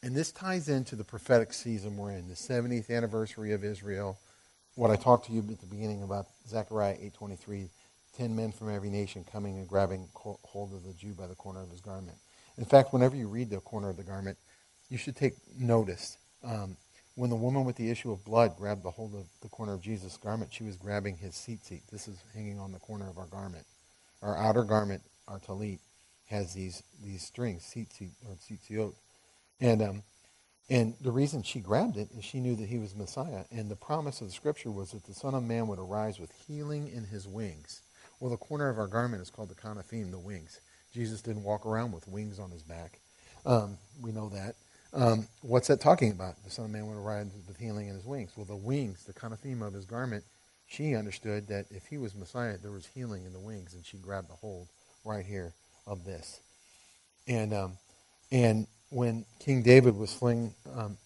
[0.02, 4.18] And this ties into the prophetic season we're in, the 70th anniversary of Israel.
[4.76, 7.68] What I talked to you at the beginning about Zechariah 8.23,
[8.16, 11.62] 10 men from every nation coming and grabbing hold of the Jew by the corner
[11.62, 12.16] of his garment.
[12.56, 14.38] In fact, whenever you read the corner of the garment,
[14.88, 16.16] you should take notice.
[16.44, 16.76] Um,
[17.16, 19.82] when the woman with the issue of blood grabbed the hold of the corner of
[19.82, 21.80] Jesus' garment, she was grabbing his tzitzit.
[21.90, 23.66] This is hanging on the corner of our garment.
[24.22, 25.80] Our outer garment, our talit,
[26.26, 27.88] has these these strings, seat
[28.28, 28.94] or tzitziot.
[29.60, 30.02] And um,
[30.70, 33.44] and the reason she grabbed it is she knew that he was Messiah.
[33.52, 36.32] And the promise of the scripture was that the Son of Man would arise with
[36.48, 37.82] healing in his wings.
[38.20, 40.60] Well, the corner of our garment is called the kanafim, the wings.
[40.92, 43.00] Jesus didn't walk around with wings on his back.
[43.46, 44.56] Um, we know that.
[44.92, 46.42] Um, what's that talking about?
[46.44, 48.32] The Son of Man would arise with healing in his wings.
[48.36, 50.24] Well, the wings, the kanafim of his garment,
[50.68, 53.96] she understood that if he was Messiah, there was healing in the wings, and she
[53.96, 54.68] grabbed the hold
[55.04, 55.52] right here
[55.86, 56.40] of this.
[57.26, 57.72] And um,
[58.30, 60.96] and when King David was fleeing um,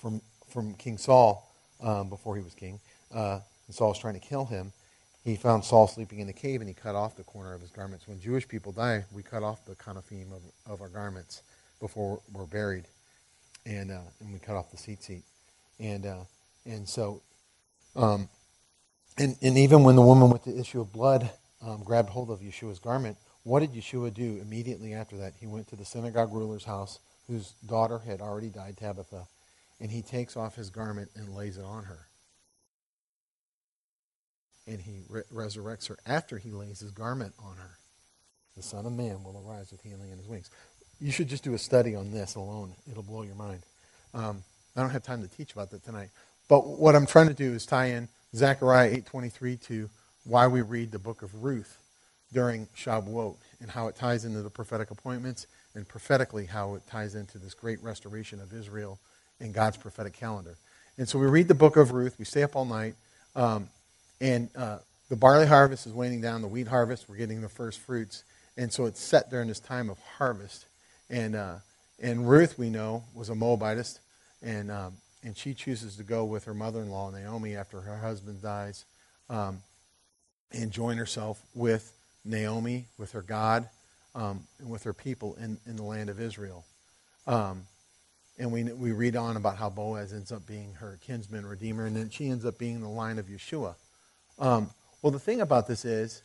[0.00, 0.20] from
[0.50, 1.48] from King Saul
[1.80, 2.80] um, before he was king,
[3.14, 4.72] uh, and Saul was trying to kill him,
[5.24, 7.70] he found Saul sleeping in a cave, and he cut off the corner of his
[7.70, 8.06] garments.
[8.06, 11.42] When Jewish people die, we cut off the kanafim of, of our garments
[11.80, 12.84] before we're buried,
[13.64, 15.22] and uh, and we cut off the tzitzit,
[15.78, 16.24] and uh,
[16.66, 17.22] and so,
[17.96, 18.28] um,
[19.16, 21.30] and and even when the woman with the issue of blood
[21.62, 25.34] um, grabbed hold of Yeshua's garment, what did Yeshua do immediately after that?
[25.38, 26.98] He went to the synagogue ruler's house,
[27.28, 29.26] whose daughter had already died, Tabitha,
[29.80, 32.06] and he takes off his garment and lays it on her.
[34.66, 37.76] And he re- resurrects her after he lays his garment on her.
[38.56, 40.50] The Son of Man will arise with healing in his wings.
[41.00, 42.72] You should just do a study on this alone.
[42.90, 43.60] It'll blow your mind.
[44.14, 44.42] Um,
[44.76, 46.10] I don't have time to teach about that tonight.
[46.48, 49.90] But what I'm trying to do is tie in Zechariah 8.23 to
[50.24, 51.78] why we read the book of Ruth
[52.32, 57.14] during Shavuot and how it ties into the prophetic appointments and prophetically how it ties
[57.14, 58.98] into this great restoration of Israel
[59.40, 60.56] and God's prophetic calendar.
[60.98, 62.16] And so we read the book of Ruth.
[62.18, 62.94] We stay up all night.
[63.36, 63.68] Um,
[64.20, 64.78] and uh,
[65.08, 68.24] the barley harvest is waning down, the wheat harvest, we're getting the first fruits.
[68.56, 70.66] And so it's set during this time of harvest.
[71.10, 71.56] And, uh,
[72.00, 74.00] and Ruth, we know, was a Moabitess.
[74.42, 74.94] And, um,
[75.24, 78.84] and she chooses to go with her mother in law, Naomi, after her husband dies,
[79.30, 79.62] um,
[80.52, 81.92] and join herself with
[82.24, 83.68] Naomi, with her God,
[84.14, 86.64] um, and with her people in, in the land of Israel.
[87.26, 87.62] Um,
[88.38, 91.96] and we, we read on about how Boaz ends up being her kinsman redeemer, and
[91.96, 93.74] then she ends up being the line of Yeshua.
[94.38, 94.70] Um,
[95.02, 96.22] well, the thing about this is,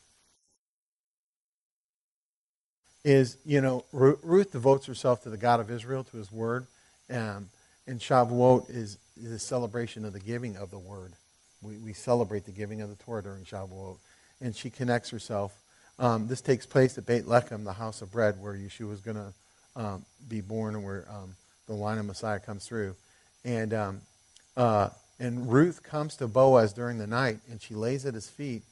[3.06, 6.68] is you know Ruth devotes herself to the God of Israel, to His Word,
[7.10, 7.50] um,
[7.90, 11.14] and Shavuot is, is a celebration of the giving of the Word.
[11.62, 13.98] We, we celebrate the giving of the Torah during Shavuot,
[14.40, 15.54] and she connects herself
[16.00, 19.18] um, this takes place at Beit Lechem, the house of bread, where Yeshua is going
[19.18, 19.34] to
[19.76, 21.36] um, be born and where um,
[21.68, 22.96] the line of Messiah comes through.
[23.44, 24.02] And, um,
[24.56, 24.90] uh,
[25.20, 28.64] and Ruth comes to Boaz during the night, and she lays at his feet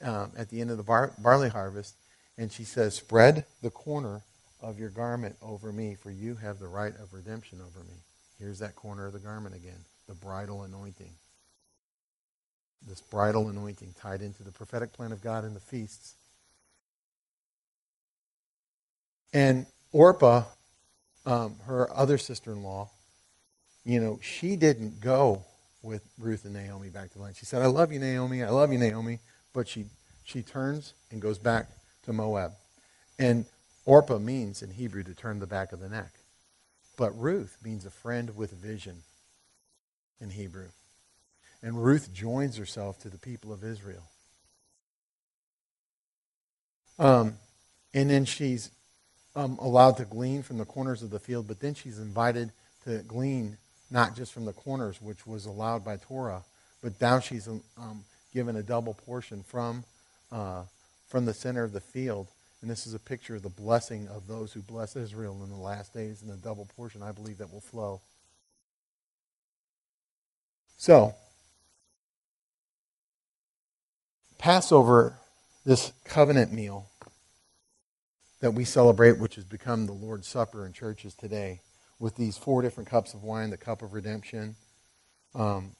[0.00, 1.96] um, at the end of the bar- barley harvest,
[2.38, 4.22] and she says, Spread the corner
[4.62, 7.96] of your garment over me, for you have the right of redemption over me.
[8.38, 11.12] Here's that corner of the garment again, the bridal anointing.
[12.88, 16.14] This bridal anointing tied into the prophetic plan of God in the feasts
[19.34, 20.44] And Orpah,
[21.26, 22.90] um, her other sister in law,
[23.84, 25.44] you know, she didn't go
[25.82, 27.36] with Ruth and Naomi back to the land.
[27.36, 28.42] She said, I love you, Naomi.
[28.44, 29.20] I love you, Naomi.
[29.54, 29.86] But she,
[30.24, 31.68] she turns and goes back
[32.04, 32.52] to Moab.
[33.18, 33.46] And
[33.86, 36.12] Orpah means in Hebrew to turn the back of the neck.
[36.96, 39.02] But Ruth means a friend with vision
[40.20, 40.68] in Hebrew.
[41.62, 44.02] And Ruth joins herself to the people of Israel.
[46.98, 47.34] Um,
[47.92, 48.70] and then she's
[49.34, 52.52] um, allowed to glean from the corners of the field, but then she's invited
[52.84, 53.58] to glean
[53.90, 56.42] not just from the corners, which was allowed by Torah,
[56.82, 59.84] but now she's um, given a double portion from,
[60.32, 60.62] uh,
[61.08, 62.28] from the center of the field.
[62.66, 65.54] And this is a picture of the blessing of those who bless Israel in the
[65.54, 68.00] last days and the double portion I believe that will flow.
[70.76, 71.14] So,
[74.36, 75.16] Passover,
[75.64, 76.88] this covenant meal,
[78.40, 81.60] that we celebrate, which has become the Lord's Supper in churches today,
[82.00, 84.56] with these four different cups of wine the cup of redemption,
[85.36, 85.70] um,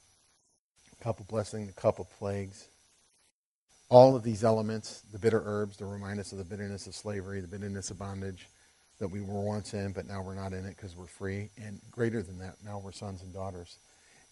[1.03, 2.69] cup of blessing, the cup of plagues.
[3.89, 7.41] All of these elements, the bitter herbs, to remind us of the bitterness of slavery,
[7.41, 8.49] the bitterness of bondage
[8.99, 11.51] that we were once in, but now we're not in it because we're free.
[11.63, 13.79] And greater than that, now we're sons and daughters.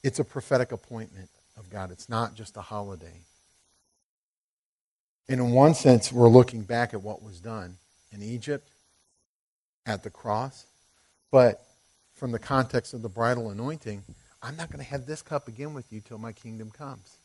[0.02, 1.90] It's a prophetic appointment of God.
[1.90, 3.22] It's not just a holiday.
[5.28, 7.76] And in one sense, we're looking back at what was done
[8.12, 8.68] in Egypt,
[9.86, 10.66] at the cross.
[11.30, 11.64] But
[12.14, 14.02] from the context of the bridal anointing,
[14.42, 17.18] I'm not going to have this cup again with you till my kingdom comes.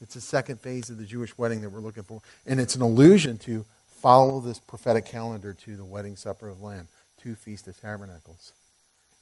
[0.00, 2.20] It's the second phase of the Jewish wedding that we're looking for.
[2.46, 6.88] And it's an allusion to follow this prophetic calendar to the wedding supper of Lamb,
[7.22, 8.52] to Feast of Tabernacles.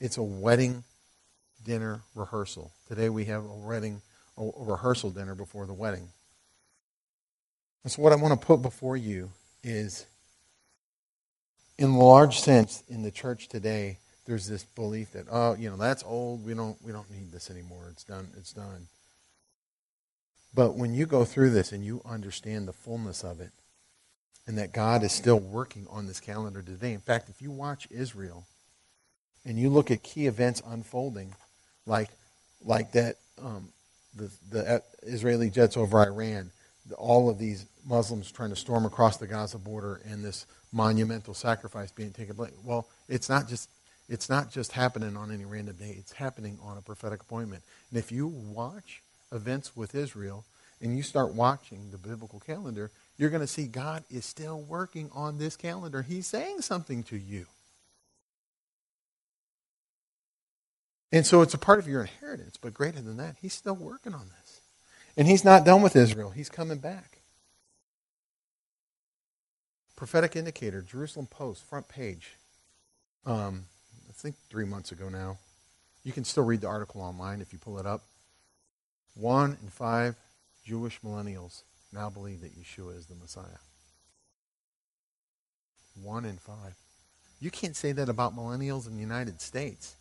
[0.01, 0.82] It's a wedding
[1.65, 2.73] dinner rehearsal.
[2.89, 4.01] Today we have a wedding
[4.39, 6.09] a rehearsal dinner before the wedding.
[7.85, 9.31] And so what I want to put before you
[9.62, 10.07] is
[11.78, 16.05] in large sense in the church today there's this belief that oh you know that's
[16.05, 18.86] old we don't we don't need this anymore it's done it's done
[20.54, 23.50] but when you go through this and you understand the fullness of it
[24.46, 27.88] and that God is still working on this calendar today in fact if you watch
[27.90, 28.44] Israel
[29.44, 31.34] and you look at key events unfolding
[31.86, 32.10] like
[32.64, 33.68] like that um,
[34.14, 36.50] the the Israeli jets over Iran
[36.98, 41.92] all of these Muslims trying to storm across the Gaza border and this monumental sacrifice
[41.92, 42.52] being taken place.
[42.64, 43.68] Well, it's not just
[44.08, 45.94] it's not just happening on any random day.
[45.98, 47.62] It's happening on a prophetic appointment.
[47.90, 49.01] And if you watch
[49.32, 50.44] events with Israel
[50.80, 55.10] and you start watching the biblical calendar, you're going to see God is still working
[55.14, 56.02] on this calendar.
[56.02, 57.46] He's saying something to you.
[61.12, 64.14] And so it's a part of your inheritance, but greater than that, he's still working
[64.14, 64.60] on this.
[65.16, 66.30] And he's not done with Israel.
[66.30, 67.18] He's coming back.
[69.94, 72.36] Prophetic indicator, Jerusalem Post, front page.
[73.26, 73.66] Um,
[74.09, 75.36] I think three months ago now.
[76.02, 78.02] You can still read the article online if you pull it up.
[79.14, 80.16] One in five
[80.64, 81.62] Jewish millennials
[81.93, 83.60] now believe that Yeshua is the Messiah.
[86.02, 86.74] One in five.
[87.40, 89.97] You can't say that about millennials in the United States.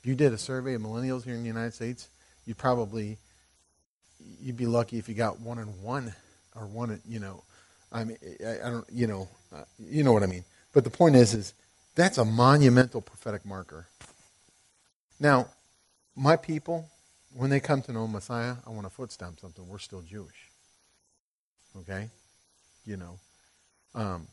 [0.00, 2.08] If you did a survey of millennials here in the United States,
[2.44, 3.18] you'd probably
[4.40, 6.14] you'd be lucky if you got one in one
[6.54, 7.42] or one in, you know
[7.92, 10.90] I mean I, I don't you know uh, you know what I mean but the
[10.90, 11.52] point is is
[11.94, 13.86] that's a monumental prophetic marker
[15.20, 15.48] now
[16.16, 16.88] my people
[17.34, 20.50] when they come to know Messiah I want to foot stamp something we're still Jewish
[21.80, 22.08] okay
[22.84, 23.18] you know
[23.94, 24.26] um,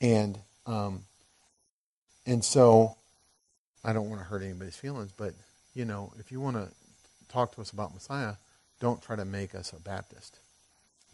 [0.00, 1.02] and um,
[2.26, 2.96] and so
[3.84, 5.34] I don't want to hurt anybody's feelings but
[5.74, 6.68] you know if you want to
[7.28, 8.34] talk to us about Messiah
[8.82, 10.40] don't try to make us a Baptist.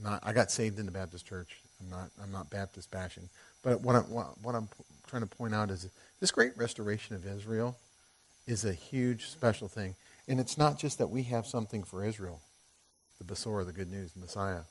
[0.03, 1.61] Not, I got saved in the Baptist church.
[1.81, 3.29] I'm not, I'm not Baptist bashing.
[3.63, 4.69] But what, I, what, what I'm
[5.07, 5.87] trying to point out is
[6.19, 7.77] this great restoration of Israel
[8.47, 9.97] is a huge special thing.
[10.29, 12.41] And it's not just that we have something for Israel,
[13.19, 14.63] the Besorah, the good news, the Messiah.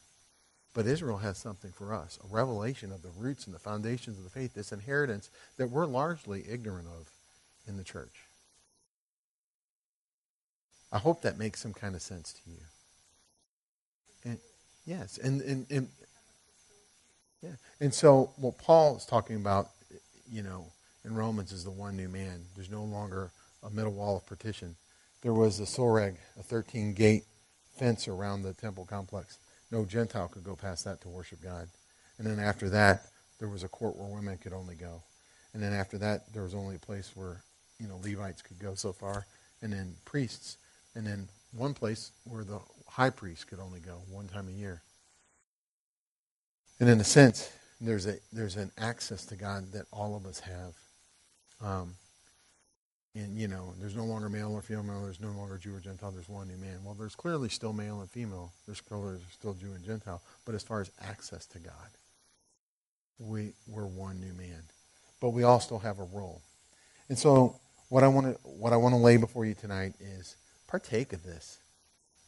[0.75, 4.23] But Israel has something for us, a revelation of the roots and the foundations of
[4.23, 7.09] the faith, this inheritance that we're largely ignorant of
[7.67, 8.25] in the church.
[10.91, 12.59] I hope that makes some kind of sense to you.
[14.23, 14.37] And,
[14.85, 15.87] yes, and, and, and
[17.41, 19.69] yeah, and so what Paul is talking about,
[20.31, 20.67] you know,
[21.03, 22.45] in Romans is the one new man.
[22.55, 23.31] There's no longer
[23.63, 24.75] a middle wall of partition.
[25.27, 27.25] There was a soreg, a 13 gate
[27.77, 29.39] fence around the temple complex.
[29.71, 31.67] No Gentile could go past that to worship God.
[32.17, 35.03] And then after that, there was a court where women could only go.
[35.53, 37.41] And then after that, there was only a place where,
[37.77, 39.25] you know, Levites could go so far.
[39.61, 40.55] And then priests.
[40.95, 44.81] And then one place where the high priest could only go one time a year.
[46.79, 47.51] And in a sense,
[47.81, 50.73] there's a there's an access to God that all of us have.
[51.61, 51.95] Um,
[53.17, 55.01] and you know, there's no longer male or female.
[55.01, 56.11] There's no longer Jew or Gentile.
[56.11, 56.79] There's one new man.
[56.83, 58.51] Well, there's clearly still male and female.
[58.65, 60.21] There's clearly still Jew and Gentile.
[60.45, 61.89] But as far as access to God,
[63.19, 64.63] we we're one new man.
[65.19, 66.41] But we all still have a role.
[67.09, 67.55] And so,
[67.89, 70.35] what I want to what I want to lay before you tonight is
[70.67, 71.57] partake of this.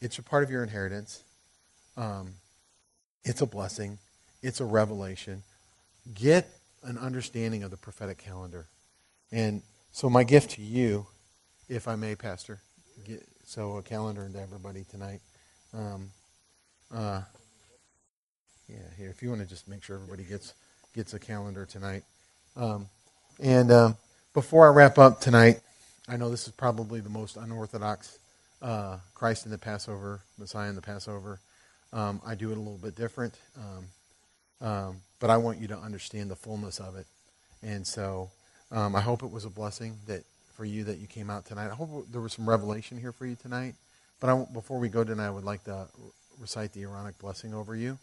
[0.02, 1.24] It's a part of your inheritance.
[1.98, 2.34] Um,
[3.24, 4.00] it's a blessing.
[4.42, 5.44] It's a revelation.
[6.16, 6.50] Get
[6.84, 8.66] an understanding of the prophetic calendar.
[9.32, 9.62] And
[9.92, 11.08] so, my gift to you,
[11.68, 12.60] if I may, Pastor,
[13.06, 15.22] get, so a calendar to everybody tonight.
[15.74, 16.12] Um,
[16.94, 17.22] uh,
[18.68, 20.54] yeah, here, if you want to just make sure everybody gets
[20.96, 22.04] gets a calendar tonight.
[22.56, 22.88] Um,
[23.42, 23.98] and um,
[24.34, 25.60] before I wrap up tonight,
[26.08, 28.18] I know this is probably the most unorthodox
[28.62, 31.40] uh, Christ in the Passover, Messiah in the Passover.
[31.94, 33.36] Um, I do it a little bit different.
[33.58, 37.06] Um, um, but I want you to understand the fullness of it.
[37.62, 38.30] And so
[38.72, 40.24] um, I hope it was a blessing that
[40.54, 41.72] for you that you came out tonight.
[41.72, 43.76] I hope there was some revelation here for you tonight.
[44.20, 45.88] But I, before we go tonight, I would like to
[46.40, 47.98] recite the Aaronic blessing over you.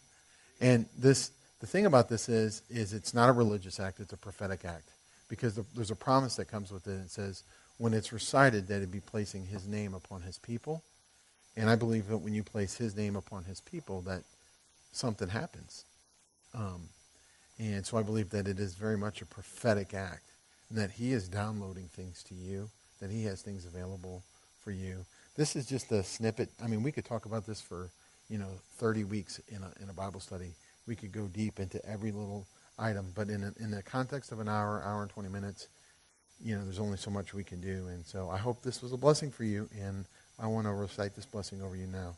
[0.59, 4.17] And this, the thing about this is, is it's not a religious act; it's a
[4.17, 4.89] prophetic act,
[5.29, 6.99] because the, there's a promise that comes with it.
[6.99, 7.43] It says
[7.77, 10.83] when it's recited that it be placing His name upon His people,
[11.55, 14.23] and I believe that when you place His name upon His people, that
[14.91, 15.85] something happens.
[16.55, 16.89] Um,
[17.59, 20.25] and so I believe that it is very much a prophetic act,
[20.69, 22.69] and that He is downloading things to you,
[22.99, 24.23] that He has things available
[24.63, 25.05] for you.
[25.35, 26.49] This is just a snippet.
[26.63, 27.89] I mean, we could talk about this for
[28.29, 30.51] you know 30 weeks in a in a Bible study.
[30.87, 32.47] We could go deep into every little
[32.79, 35.67] item, but in a, in the context of an hour, hour and 20 minutes,
[36.43, 37.87] you know, there's only so much we can do.
[37.87, 40.05] And so I hope this was a blessing for you, and
[40.39, 42.15] I want to recite this blessing over you now.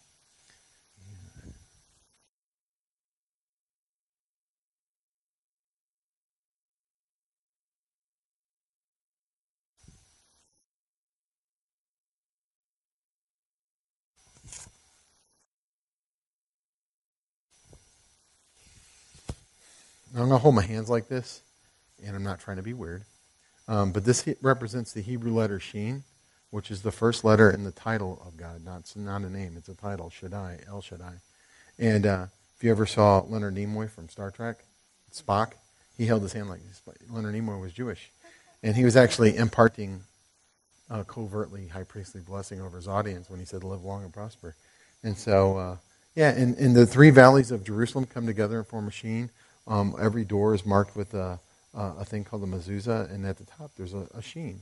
[20.11, 21.41] I'm going to hold my hands like this,
[22.05, 23.03] and I'm not trying to be weird.
[23.67, 26.03] Um, but this represents the Hebrew letter Shin,
[26.49, 28.65] which is the first letter in the title of God.
[28.65, 31.13] Not, it's not a name, it's a title, Shaddai, El Shaddai.
[31.77, 32.25] And uh,
[32.57, 34.57] if you ever saw Leonard Nimoy from Star Trek,
[35.13, 35.53] Spock,
[35.97, 36.81] he held his hand like this.
[37.09, 38.11] Leonard Nimoy was Jewish.
[38.63, 40.01] And he was actually imparting
[40.89, 44.55] uh, covertly high priestly blessing over his audience when he said, live long and prosper.
[45.03, 45.77] And so, uh,
[46.15, 49.29] yeah, and, and the three valleys of Jerusalem come together and form a Shin.
[49.69, 51.39] Um, every door is marked with a,
[51.75, 54.61] a thing called a mezuzah, and at the top there's a, a Shin.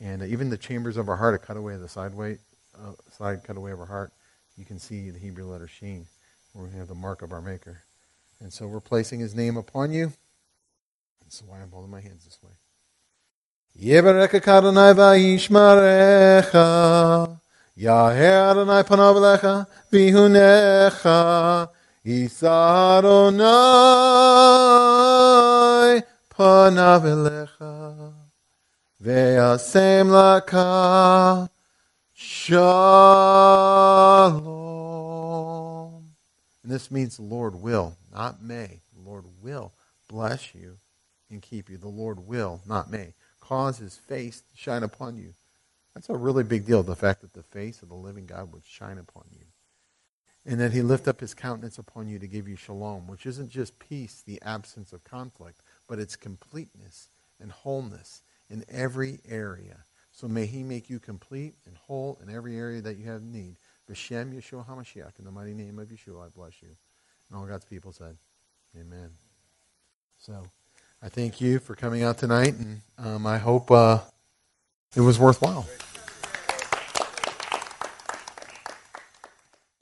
[0.00, 2.38] And uh, even the chambers of our heart, a cutaway of the sideway,
[2.78, 4.12] uh, side cutaway of our heart,
[4.56, 6.06] you can see the Hebrew letter Shin,
[6.54, 7.82] where we have the mark of our Maker.
[8.40, 10.12] And so we're placing His name upon you.
[11.22, 12.52] That's why I'm holding my hands this way.
[22.06, 23.42] Yisar Onai
[26.30, 27.02] panav
[29.02, 31.50] ve'asem laka
[32.14, 32.54] shalom.
[36.62, 38.82] And this means the Lord will, not may.
[38.94, 39.72] The Lord will
[40.08, 40.76] bless you
[41.28, 41.76] and keep you.
[41.76, 45.34] The Lord will, not may, cause his face to shine upon you.
[45.92, 48.64] That's a really big deal, the fact that the face of the living God would
[48.64, 49.45] shine upon you
[50.46, 53.50] and that he lift up his countenance upon you to give you shalom, which isn't
[53.50, 57.08] just peace, the absence of conflict, but it's completeness
[57.40, 59.78] and wholeness in every area.
[60.12, 63.56] So may he make you complete and whole in every area that you have need.
[63.90, 66.68] B'Shem Yeshua HaMashiach, in the mighty name of Yeshua, I bless you.
[67.28, 68.16] And all God's people said,
[68.78, 69.10] Amen.
[70.18, 70.44] So
[71.02, 74.00] I thank you for coming out tonight, and um, I hope uh,
[74.94, 75.66] it was worthwhile.